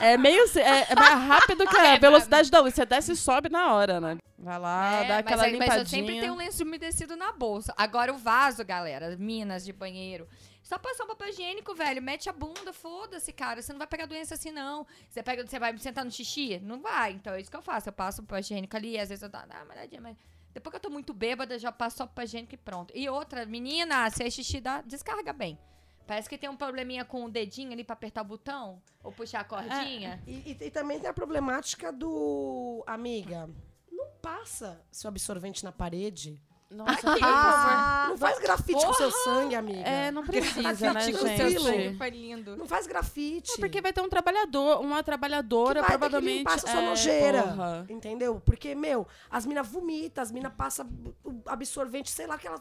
[0.00, 0.46] É meio.
[0.48, 2.74] se- É, é mais rápido que a velocidade da luz.
[2.74, 4.16] Você desce e sobe na hora, né?
[4.38, 5.78] Vai lá, É, dá aquela mas, limpadinha.
[5.78, 7.72] mas eu sempre tenho um lenço umedecido na bolsa.
[7.76, 10.28] Agora o vaso, galera, minas de banheiro.
[10.62, 12.02] Só passar um papel higiênico, velho.
[12.02, 13.60] Mete a bunda, foda-se, cara.
[13.62, 14.86] Você não vai pegar doença assim, não.
[15.08, 16.58] Você, pega, você vai sentar no xixi?
[16.62, 17.12] Não vai.
[17.12, 17.88] Então é isso que eu faço.
[17.88, 20.16] Eu passo o papel higiênico ali, às vezes eu dou uma olhadinha, mas.
[20.54, 22.92] Depois que eu tô muito bêbada, já passo só papel higiênico e pronto.
[22.96, 25.58] E outra, menina, se é xixi, dá, descarga bem.
[26.06, 29.40] Parece que tem um probleminha com o dedinho ali pra apertar o botão ou puxar
[29.40, 30.22] a cordinha.
[30.26, 32.84] E, e- e também tem a problemática do.
[32.86, 33.50] Amiga,
[33.90, 36.40] não passa seu absorvente na parede.
[36.74, 39.80] Nossa, Ah, não faz grafite com seu sangue, amiga.
[39.88, 41.62] É, não precisa, né, Grafite com seu gente?
[41.62, 41.96] sangue.
[41.96, 42.56] Foi lindo.
[42.56, 43.52] Não faz grafite.
[43.52, 46.38] É porque vai ter um trabalhador, uma trabalhadora, que vai ter que provavelmente.
[46.38, 47.42] limpar essa sua é, nojeira.
[47.42, 47.86] porra.
[47.88, 48.42] Entendeu?
[48.44, 50.88] Porque, meu, as minas vomitam, as minas passam
[51.24, 52.60] o absorvente, sei lá, que elas.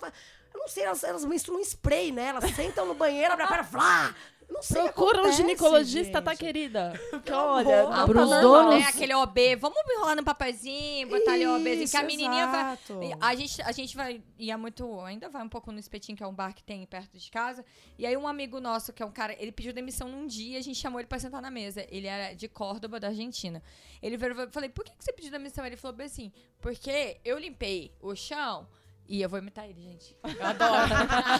[0.54, 2.28] Eu não sei, elas, elas misturam um spray, né?
[2.28, 4.14] Elas sentam no banheiro, abre a perna, flá!
[4.50, 6.40] Não sei Procura um acontece, ginecologista, tá, gente.
[6.40, 6.94] querida?
[7.24, 8.42] Que olha, Pros tá normal.
[8.42, 8.88] donos- né?
[8.88, 9.56] Aquele OB.
[9.58, 11.76] Vamos enrolar no papazinho, botar ali o OBzinho.
[11.90, 12.62] Que a Isso, menininha vai.
[12.74, 13.00] exato.
[13.22, 14.22] A gente, a gente vai.
[14.38, 15.00] Ia muito.
[15.02, 17.64] Ainda vai um pouco no espetinho, que é um bar que tem perto de casa.
[17.98, 19.36] E aí, um amigo nosso, que é um cara.
[19.40, 20.60] Ele pediu demissão num dia.
[20.60, 21.86] A gente chamou ele pra sentar na mesa.
[21.90, 23.62] Ele era de Córdoba, da Argentina.
[24.02, 24.34] Ele veio.
[24.40, 25.66] Eu falei, por que, que você pediu demissão?
[25.66, 26.32] Ele falou bem assim:
[26.62, 28.68] porque eu limpei o chão.
[29.08, 30.16] E eu vou imitar ele, gente.
[30.24, 30.94] Eu adoro.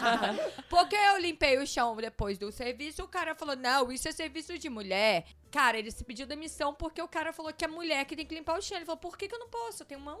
[0.68, 4.58] Porque eu limpei o chão depois do serviço, o cara falou: não, isso é serviço
[4.58, 5.26] de mulher.
[5.50, 8.34] Cara, ele se pediu demissão porque o cara falou que é mulher que tem que
[8.34, 8.76] limpar o chão.
[8.76, 9.82] Ele falou: por que, que eu não posso?
[9.82, 10.20] Eu tenho mão.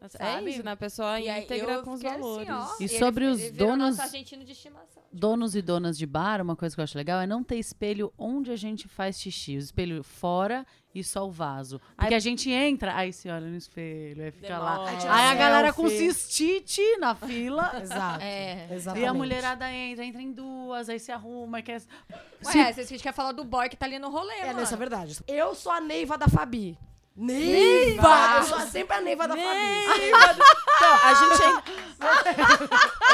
[0.00, 0.50] É sabe?
[0.50, 0.72] isso, né?
[0.72, 2.48] A pessoa E aí íntegra com os assim, valores.
[2.50, 5.02] ó, E ele- sobre os donos- argentino de estimação.
[5.12, 8.12] Donos e donas de bar, uma coisa que eu acho legal é não ter espelho
[8.18, 9.56] onde a gente faz xixi.
[9.56, 11.80] O espelho fora e só o vaso.
[11.96, 14.86] Porque a gente entra, aí se olha no espelho, aí fica lá.
[14.88, 17.72] Aí Aí a galera com cistite na fila.
[17.82, 18.22] Exato.
[18.22, 18.68] É.
[18.70, 19.04] Exatamente.
[19.04, 21.80] E a mulherada entra, entra em duas, aí se arruma, quer.
[22.44, 24.60] Ué, vocês querem falar do boy que tá ali no rolê, É, mano.
[24.60, 25.18] nessa verdade.
[25.26, 26.78] Eu sou a Neiva da Fabi.
[27.18, 28.36] Neiva!
[28.36, 29.58] Eu sou sempre a Neiva da Fabi.
[30.78, 31.42] Então, a gente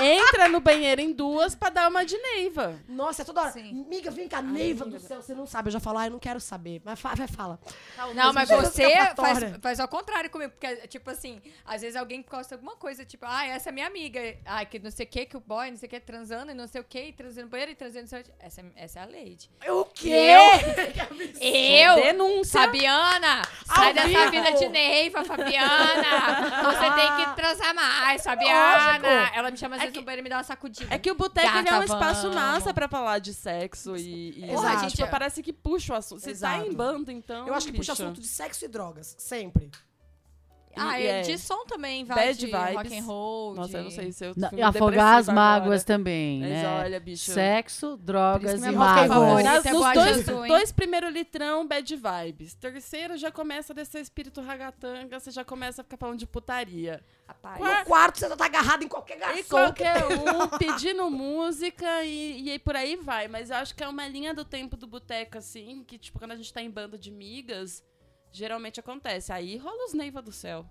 [0.02, 2.78] en- entra no banheiro em duas pra dar uma de neiva.
[2.88, 3.50] Nossa, é toda hora.
[3.50, 3.84] Sim.
[3.88, 5.22] Miga, vem cá, Neiva do céu.
[5.22, 6.82] Você não sabe, eu já falo, ah, eu não quero saber.
[6.84, 7.58] Mas fa- vai, fala.
[8.14, 8.82] Não, mas Mas você
[9.16, 10.52] faz, faz ao contrário comigo.
[10.52, 14.20] Porque, tipo assim, às vezes alguém posta alguma coisa, tipo, ah, essa é minha amiga.
[14.44, 16.54] Ah, que não sei o que, que o boy, não sei o que, transando e
[16.54, 18.22] não sei o que, transando no banheiro e transando no seu...
[18.38, 19.50] Essa, é- essa é a Lady.
[19.68, 20.10] O quê?
[21.40, 21.96] Eu?
[22.02, 22.60] Denúncia.
[22.60, 23.42] Fabiana!
[23.66, 26.62] Sai Ao dessa vida de Neiva, Fabiana!
[26.64, 28.98] Você tem que transar mais, Fabiana!
[28.98, 29.36] Lógico.
[29.36, 30.94] Ela me chama às vezes no banheiro e me dá uma sacudida.
[30.94, 32.36] É que o boteco é um Gata, espaço vamos.
[32.36, 34.44] massa pra falar de sexo e.
[34.44, 34.80] e Exato.
[34.80, 36.22] Gente, tipo, parece que puxa o assunto.
[36.22, 36.66] Tá Exato.
[36.66, 37.46] em banda, então.
[37.46, 39.14] Eu acho que puxa assunto de sexo e drogas.
[39.18, 39.70] Sempre.
[40.76, 42.74] Ah, E e é- de som também, vai Bad de vibes.
[42.74, 43.54] rock and roll.
[43.54, 43.76] Nossa, de...
[43.76, 44.32] eu não sei se eu.
[44.36, 45.84] Não, fui afogar as mágoas agora.
[45.98, 46.80] também, Mas né?
[46.82, 47.30] olha, bicho.
[47.32, 49.44] Sexo, drogas e música mágoas.
[49.44, 52.54] Nas- é nos dois, dois primeiros litrão, bad vibes.
[52.54, 57.02] Terceiro já começa a descer espírito ragatanga, você já começa a ficar falando de putaria.
[57.26, 57.58] Rapaz.
[57.60, 59.38] No quarto, você tá agarrado em qualquer garçom.
[59.38, 63.28] E qualquer um pedindo música e, e aí por aí vai.
[63.28, 66.32] Mas eu acho que é uma linha do tempo do boteco, assim, que, tipo, quando
[66.32, 67.82] a gente tá em banda de migas,
[68.34, 69.32] geralmente acontece.
[69.32, 70.66] Aí rola os Neiva do céu.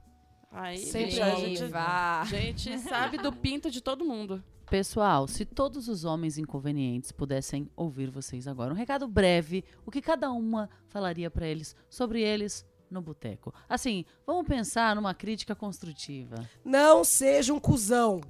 [0.52, 4.44] Aí, Sempre a gente, a gente sabe do pinto de todo mundo.
[4.70, 10.02] Pessoal, se todos os homens inconvenientes pudessem ouvir vocês agora, um recado breve, o que
[10.02, 13.54] cada uma falaria pra eles sobre eles no boteco.
[13.68, 16.48] Assim, vamos pensar numa crítica construtiva.
[16.64, 18.22] Não seja um cuzão.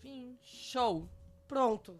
[0.00, 0.38] Fim.
[0.42, 1.08] Show.
[1.48, 1.98] Pronto.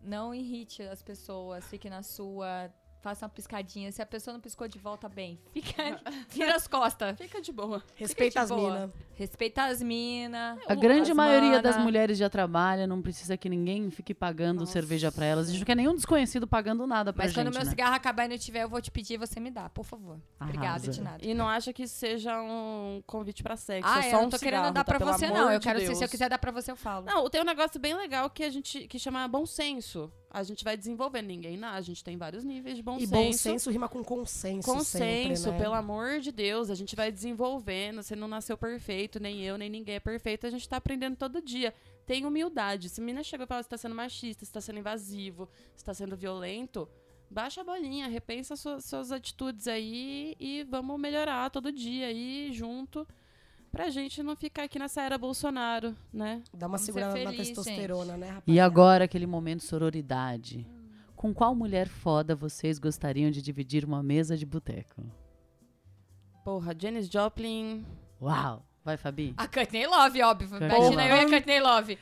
[0.00, 2.72] Não irrite as pessoas, fique na sua.
[3.00, 3.90] Faça uma piscadinha.
[3.92, 7.16] Se a pessoa não piscou de volta bem, fica, vira as costas.
[7.18, 7.82] Fica de boa.
[7.94, 8.90] Respeita de as minas.
[9.14, 10.58] Respeita as minas.
[10.68, 15.24] A grande maioria das mulheres já trabalha, não precisa que ninguém fique pagando cerveja pra
[15.24, 15.48] elas.
[15.48, 17.70] A gente não quer nenhum desconhecido pagando nada pra Mas gente, quando meu né?
[17.70, 20.20] cigarro acabar e não tiver, eu vou te pedir e você me dá, por favor.
[20.40, 21.18] Obrigada, de nada.
[21.24, 23.90] E não acha que seja um convite pra sexo.
[23.90, 24.98] Ah, é eu só não um tô querendo cigarro, dar tá?
[24.98, 25.50] pra você, não.
[25.50, 27.06] Eu de quero, se, se eu quiser dar pra você, eu falo.
[27.06, 30.12] Não, tem um negócio bem legal que a gente que chama bom senso.
[30.30, 31.68] A gente vai desenvolvendo ninguém, não.
[31.68, 33.12] A gente tem vários níveis de bom E senso.
[33.12, 34.68] bom senso rima com consenso.
[34.70, 35.58] Consenso, sempre, né?
[35.58, 38.02] pelo amor de Deus, a gente vai desenvolvendo.
[38.02, 40.46] Você não nasceu perfeito, nem eu, nem ninguém é perfeito.
[40.46, 41.72] A gente tá aprendendo todo dia.
[42.04, 42.88] Tem humildade.
[42.88, 45.84] Se a menina chega e fala, você tá sendo machista, você tá sendo invasivo, você
[45.84, 46.88] tá sendo violento,
[47.30, 53.06] baixa a bolinha, repensa suas, suas atitudes aí e vamos melhorar todo dia aí junto.
[53.78, 56.42] Pra gente não ficar aqui nessa era Bolsonaro, né?
[56.52, 58.42] Dá uma Vamos segurada na feliz, testosterona, né, rapaz?
[58.48, 60.66] E agora aquele momento sororidade.
[61.14, 65.04] Com qual mulher foda vocês gostariam de dividir uma mesa de boteco?
[66.44, 67.86] Porra, Janis Joplin.
[68.20, 68.66] Uau!
[68.84, 69.32] Vai, Fabi.
[69.36, 70.48] A Courtney Love, óbvio.
[70.48, 71.10] Courtney Imagina Love.
[71.10, 71.98] eu e a Courtney Love.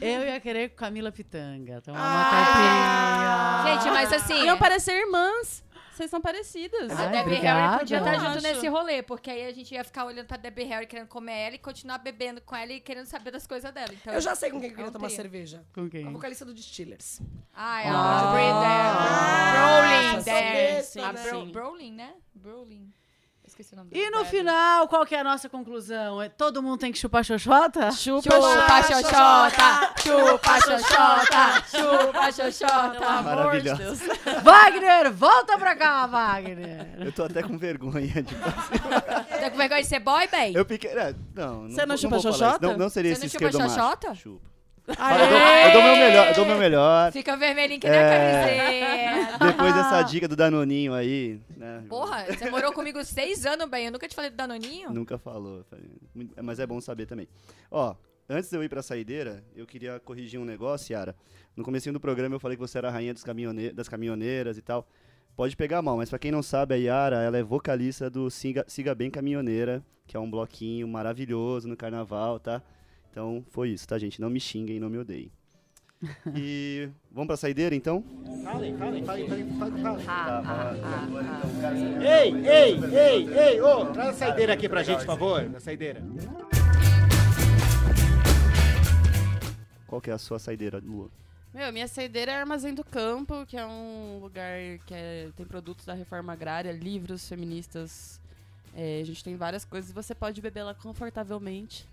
[0.00, 1.80] Eu ia querer com Camila Pitanga.
[1.80, 3.84] Tomar Ah, uma caipirinha.
[3.84, 4.46] Gente, mas assim...
[4.46, 5.62] Iam parecer irmãs.
[6.00, 6.90] Vocês são parecidas.
[6.92, 7.60] A Ai, Debbie obrigada.
[7.60, 8.42] Harry podia estar Eu junto acho.
[8.42, 11.54] nesse rolê, porque aí a gente ia ficar olhando pra Debbie Harry querendo comer ela
[11.56, 13.90] e continuar bebendo com ela e querendo saber das coisas dela.
[13.92, 15.62] Então, Eu já sei com quem eu queria é tomar cerveja.
[15.74, 16.10] Com A quem?
[16.10, 17.20] vocalista do Distillers.
[17.52, 18.30] Ai, Ah.
[18.30, 20.82] a Brolin Nossa, there.
[20.84, 21.22] sim, A né?
[21.22, 21.46] Bro-.
[21.46, 22.14] Brolin, né?
[22.34, 22.90] Brolin.
[23.60, 24.02] Esqueci o nome dela.
[24.06, 26.20] E no final, qual que é a nossa conclusão?
[26.22, 27.90] É todo mundo tem que chupar xoxota?
[27.92, 29.94] Chupa, chupa, xoxota!
[30.02, 31.62] Chupa, xoxota!
[31.68, 33.22] Chupa, xoxota!
[33.22, 34.04] Maravilhoso.
[34.42, 36.96] Wagner, volta pra cá, Wagner.
[37.00, 40.54] Eu tô até com vergonha de Tá com vergonha de ser boy, bem?
[40.54, 40.90] Eu fiquei.
[40.90, 42.66] é, não, não, Você não chupa vou falar xoxota?
[42.66, 43.74] Não, não seria Você esse não chupa esquerdo macho.
[43.80, 44.14] xoxota?
[44.14, 44.50] Chupa.
[44.90, 47.12] Eu dou, eu dou meu melhor, eu dou meu melhor.
[47.12, 49.20] Fica vermelhinho que nem a É.
[49.26, 49.46] camiseta.
[49.46, 51.84] Depois dessa dica do Danoninho aí, né?
[51.88, 53.86] Porra, você morou comigo seis anos, bem.
[53.86, 54.90] Eu nunca te falei do Danoninho?
[54.92, 55.64] Nunca falou.
[56.42, 57.28] Mas é bom saber também.
[57.70, 57.94] Ó,
[58.28, 61.14] antes de eu ir pra saideira, eu queria corrigir um negócio, Yara.
[61.56, 64.56] No comecinho do programa eu falei que você era a rainha dos caminhone- das caminhoneiras
[64.58, 64.86] e tal.
[65.36, 68.64] Pode pegar mal, mas pra quem não sabe, a Yara, ela é vocalista do Siga,
[68.68, 72.60] Siga Bem Caminhoneira, que é um bloquinho maravilhoso no carnaval, tá?
[73.10, 74.20] Então, foi isso, tá, gente?
[74.20, 75.30] Não me xinguem, não me odeiem.
[76.34, 78.02] E vamos pra saideira, então?
[78.44, 79.82] Falem, falem, falem, falem, falem.
[80.04, 85.50] Tá, então, Ei, ei, ei, ei, ô, traz a saideira aqui pra gente, por favor,
[85.54, 86.02] a saideira.
[89.86, 91.10] Qual que é a sua saideira, Lua?
[91.52, 94.56] Meu, minha saideira é Armazém do Campo, que é um lugar
[94.86, 98.20] que é- tem produtos da reforma agrária, livros feministas.
[98.72, 101.84] É, a gente tem várias coisas e você pode beber lá confortavelmente,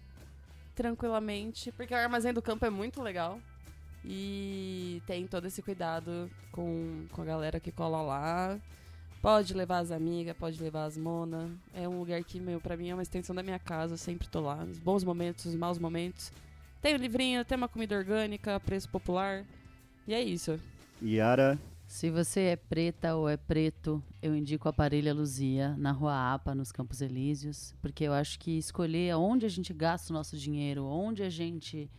[0.78, 3.40] tranquilamente, porque o Armazém do Campo é muito legal.
[4.06, 8.60] E tem todo esse cuidado com, com a galera que cola lá.
[9.20, 11.50] Pode levar as amigas, pode levar as mona.
[11.74, 13.96] É um lugar que, meu, pra mim é uma extensão da minha casa.
[13.96, 14.64] Eu sempre tô lá.
[14.64, 16.32] Os bons momentos, os maus momentos.
[16.80, 19.44] Tem um livrinho, tem uma comida orgânica, preço popular.
[20.08, 20.60] E é isso.
[21.04, 26.34] Yara, Se você é preta ou é preto, eu indico a Parelha Luzia, na Rua
[26.34, 30.38] APA, nos Campos Elíseos, porque eu acho que escolher onde a gente gasta o nosso
[30.38, 31.90] dinheiro, onde a gente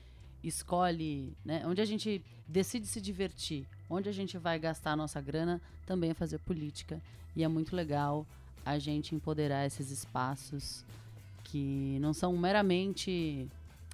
[0.44, 5.20] escolhe, né, onde a gente decide se divertir, onde a gente vai gastar a nossa
[5.20, 7.00] grana, também é fazer política.
[7.34, 8.26] E é muito legal
[8.64, 10.84] a gente empoderar esses espaços
[11.44, 13.48] que não são meramente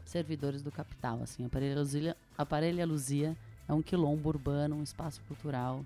[0.05, 1.23] servidores do capital.
[1.23, 3.37] Assim, a Parelha Luzia, a Parelha Luzia
[3.69, 5.85] é um quilombo urbano, um espaço cultural.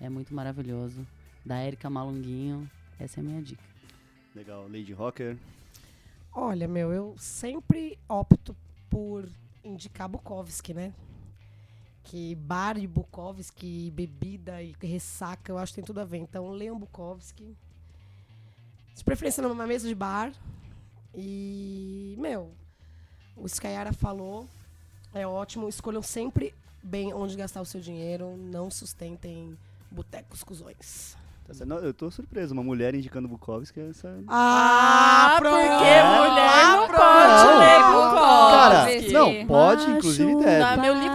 [0.00, 1.06] É muito maravilhoso.
[1.44, 2.68] Da Érica Malunguinho.
[2.98, 3.62] Essa é a minha dica.
[4.34, 5.36] legal, Lady Rocker.
[6.32, 8.54] Olha, meu, eu sempre opto
[8.88, 9.28] por
[9.64, 10.92] indicar Bukowski, né?
[12.04, 16.18] Que bar e Bukowski, bebida e ressaca, eu acho que tem tudo a ver.
[16.18, 17.56] Então, leiam Bukowski.
[18.94, 20.32] De preferência numa mesa de bar.
[21.14, 22.52] E, meu,
[23.36, 24.48] o Skyara falou,
[25.12, 25.68] é ótimo.
[25.68, 26.54] Escolham sempre
[26.88, 28.36] bem onde gastar o seu dinheiro.
[28.36, 29.56] Não sustentem
[29.90, 31.16] botecos cuzões.
[31.46, 31.64] Tá.
[31.64, 34.14] Não, Eu tô surpreso, uma mulher indicando Bukowski, essa...
[34.28, 35.62] Ah, porque pronto.
[36.28, 37.00] mulher não pronto.
[37.00, 37.78] pode ler
[38.50, 39.12] Cara, Bukowski.
[39.12, 40.80] não, pode, Macho inclusive deve.
[40.82, 41.07] meu livro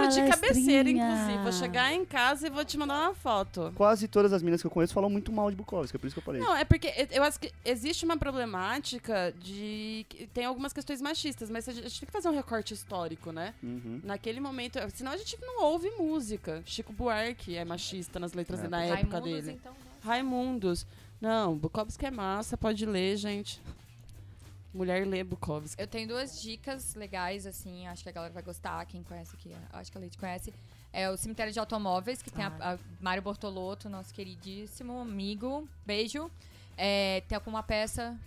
[0.47, 1.37] cabeceira, inclusive.
[1.43, 3.71] Vou chegar em casa e vou te mandar uma foto.
[3.75, 6.13] Quase todas as meninas que eu conheço falam muito mal de Bukowski, é por isso
[6.15, 6.41] que eu falei.
[6.41, 10.05] Não, é porque eu acho que existe uma problemática de.
[10.09, 13.53] que Tem algumas questões machistas, mas a gente tem que fazer um recorte histórico, né?
[13.63, 14.01] Uhum.
[14.03, 14.79] Naquele momento.
[14.93, 16.61] Senão a gente não ouve música.
[16.65, 18.67] Chico Buarque é machista nas letras É.
[18.67, 19.57] na época Raimundos, dele.
[19.61, 20.07] então, nossa.
[20.07, 20.87] Raimundos.
[21.21, 23.61] Não, Bukowski é massa, pode ler, gente.
[24.74, 25.82] Mulher lê Bukowski.
[25.82, 29.55] Eu tenho duas dicas legais, assim, acho que a galera vai gostar, quem conhece aqui,
[29.71, 30.53] acho que a Leite conhece.
[30.91, 35.67] É o Cemitério de Automóveis, que tem a, a Mário Bortolotto, nosso queridíssimo amigo.
[35.86, 36.30] Beijo.
[36.78, 38.17] É, tem alguma peça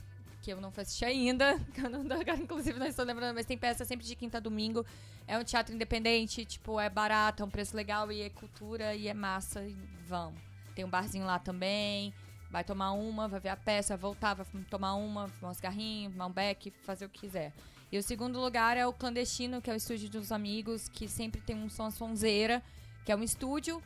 [0.43, 2.05] que eu não fui assistir ainda, que eu não,
[2.41, 4.87] inclusive não estou lembrando, mas tem peça sempre de quinta a domingo.
[5.27, 9.09] É um teatro independente, tipo, é barato, é um preço legal e é cultura e
[9.09, 9.63] é massa.
[9.63, 9.77] E
[10.07, 10.41] vamos.
[10.75, 12.15] Tem um barzinho lá também.
[12.51, 16.29] Vai tomar uma, vai ver a peça, voltar, vai tomar uma, fumar um cigarrinho, fumar
[16.29, 17.53] um beck, fazer o que quiser.
[17.91, 21.41] E o segundo lugar é o Clandestino, que é o estúdio dos amigos, que sempre
[21.41, 22.63] tem um som sonzeira,
[23.05, 23.83] que é um estúdio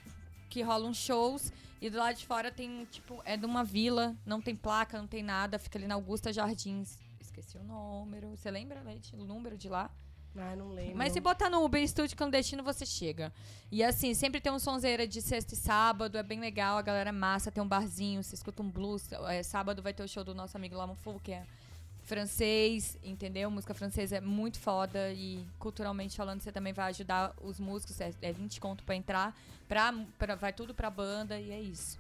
[0.49, 1.53] que rola uns shows.
[1.81, 5.07] E do lado de fora tem, tipo, é de uma vila, não tem placa, não
[5.07, 6.99] tem nada, fica ali na Augusta Jardins.
[7.21, 8.31] Esqueci o número.
[8.31, 9.15] Você lembra, Leite?
[9.17, 9.91] O número de lá?
[10.37, 10.97] Ah, não lembro.
[10.97, 13.33] Mas se botar no Uber Estúdio Clandestino, você chega.
[13.71, 17.09] E assim, sempre tem um sonzeira de sexta e sábado, é bem legal, a galera
[17.09, 19.11] é massa, tem um barzinho, você escuta um blues.
[19.29, 21.45] É, sábado vai ter o show do nosso amigo Lamofu, que é
[22.05, 23.51] francês, entendeu?
[23.51, 28.13] Música francesa é muito foda e culturalmente falando, você também vai ajudar os músicos, é,
[28.23, 29.37] é 20 conto pra entrar,
[29.69, 31.99] pra, pra, vai tudo pra banda e é isso.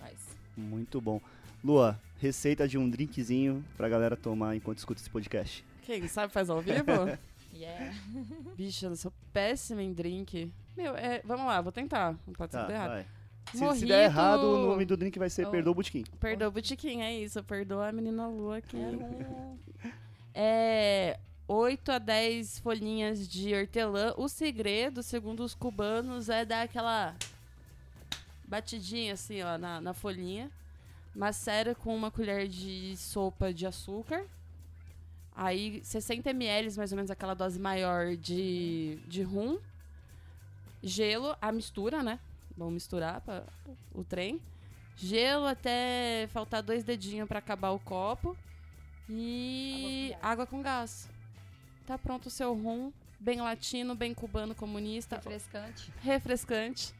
[0.00, 0.14] Mas...
[0.56, 1.20] Muito bom.
[1.62, 5.64] Lua, receita de um drinkzinho pra galera tomar enquanto escuta esse podcast.
[5.82, 6.82] Quem sabe faz ao vivo?
[7.54, 7.94] Yeah.
[8.56, 10.52] Bicho, eu sou péssima em drink.
[10.76, 12.16] Meu, é, vamos lá, vou tentar.
[12.26, 12.90] Não pode ser Tá, tudo errado.
[12.90, 13.06] vai.
[13.52, 15.50] Se, se der errado, o nome do drink vai ser Oh.
[15.50, 16.04] Perdoa o Botequim.
[16.18, 17.42] Perdoa o Botiquim, é isso.
[17.44, 18.76] Perdoa a menina Lua aqui.
[20.34, 24.14] É 8 a 10 folhinhas de hortelã.
[24.16, 27.14] O segredo, segundo os cubanos, é dar aquela
[28.48, 30.50] batidinha assim, ó, na, na folhinha.
[31.14, 34.24] Macera com uma colher de sopa de açúcar.
[35.34, 39.58] Aí 60 ml, mais ou menos aquela dose maior de, de rum.
[40.82, 42.20] Gelo, a mistura, né?
[42.56, 43.44] Vamos misturar para
[43.92, 44.40] o trem.
[44.96, 48.36] Gelo até faltar dois dedinhos para acabar o copo.
[49.08, 51.10] E água com gás.
[51.86, 52.92] Tá pronto o seu rum.
[53.18, 55.16] Bem latino, bem cubano comunista.
[55.16, 55.92] Refrescante.
[56.00, 56.94] Refrescante.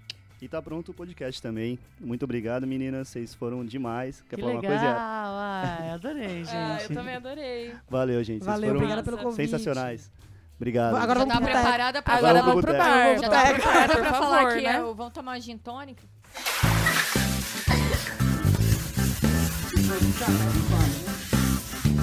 [0.45, 1.79] E tá pronto o podcast também.
[1.99, 3.09] Muito obrigado, meninas.
[3.09, 4.23] Vocês foram demais.
[4.29, 4.97] Quer Que falar legal, uma coisa?
[5.01, 6.51] ai, adorei, gente.
[6.55, 7.75] Ah, eu também adorei.
[7.89, 8.45] Valeu, gente.
[8.45, 9.37] Vocês Valeu, foram obrigada pelo convite.
[9.37, 10.13] Sensacionais.
[10.57, 10.97] Obrigado.
[10.97, 13.19] Agora Já vamos tá preparada pra Agora Vamos vamos pro bar.
[13.19, 14.77] Já tá preparada favor, falar que né?
[14.77, 16.03] é o vamos tomar gin tônica?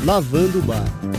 [0.03, 1.10] Lavando o bar.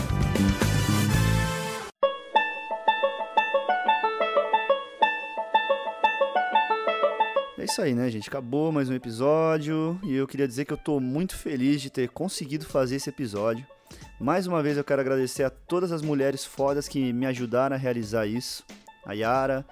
[7.73, 8.29] Isso aí, né, gente?
[8.29, 12.07] Acabou mais um episódio e eu queria dizer que eu tô muito feliz de ter
[12.07, 13.65] conseguido fazer esse episódio.
[14.19, 17.79] Mais uma vez eu quero agradecer a todas as mulheres fodas que me ajudaram a
[17.79, 18.63] realizar isso.
[19.03, 19.65] A Yara,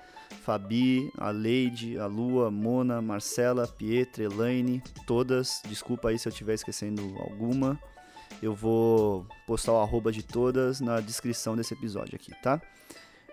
[0.44, 5.62] Fabi, a Leide, a Lua, Mona, Marcela, Pietra, Elaine, todas.
[5.68, 7.80] Desculpa aí se eu estiver esquecendo alguma.
[8.42, 12.60] Eu vou postar o arroba de todas na descrição desse episódio aqui, tá?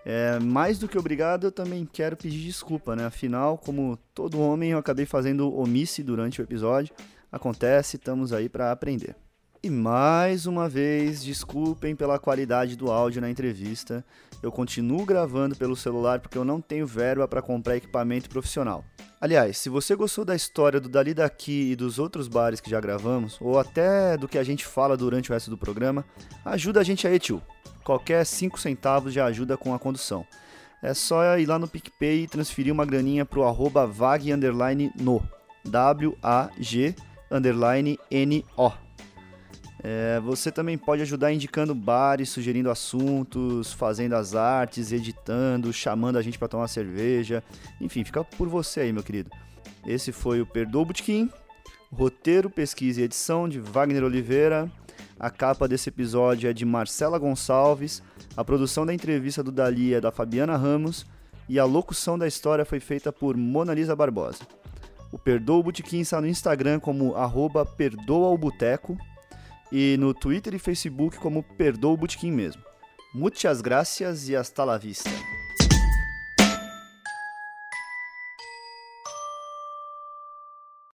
[0.05, 3.05] É, mais do que obrigado, eu também quero pedir desculpa, né?
[3.05, 6.93] Afinal, como todo homem, eu acabei fazendo omisse durante o episódio.
[7.31, 9.15] Acontece, estamos aí para aprender.
[9.61, 14.05] E mais uma vez, desculpem pela qualidade do áudio na entrevista.
[14.41, 18.85] Eu continuo gravando pelo celular porque eu não tenho verba para comprar equipamento profissional.
[19.19, 22.79] Aliás, se você gostou da história do Dali daqui e dos outros bares que já
[22.79, 26.05] gravamos, ou até do que a gente fala durante o resto do programa,
[26.45, 27.41] ajuda a gente aí, tio.
[27.83, 30.25] Qualquer 5 centavos já ajuda com a condução.
[30.81, 35.21] É só ir lá no PicPay e transferir uma graninha pro arroba vag underline no.
[35.65, 36.95] W-A-G
[37.29, 38.88] underline N-O.
[39.81, 46.21] É, você também pode ajudar indicando bares, sugerindo assuntos, fazendo as artes, editando, chamando a
[46.21, 47.43] gente para tomar cerveja.
[47.79, 49.29] Enfim, fica por você aí, meu querido.
[49.85, 51.29] Esse foi o Perdoa o Botequim.
[51.91, 54.69] Roteiro, pesquisa e edição de Wagner Oliveira.
[55.17, 58.03] A capa desse episódio é de Marcela Gonçalves.
[58.35, 61.05] A produção da entrevista do Dali é da Fabiana Ramos.
[61.47, 64.39] E a locução da história foi feita por Mona Lisa Barbosa.
[65.11, 68.95] O Perdoa o Botequim está no Instagram como arroba Perdoa o Boteco
[69.71, 72.61] e no Twitter e Facebook como Perdoa o Botequim mesmo.
[73.13, 75.09] Muitas gracias e hasta la vista.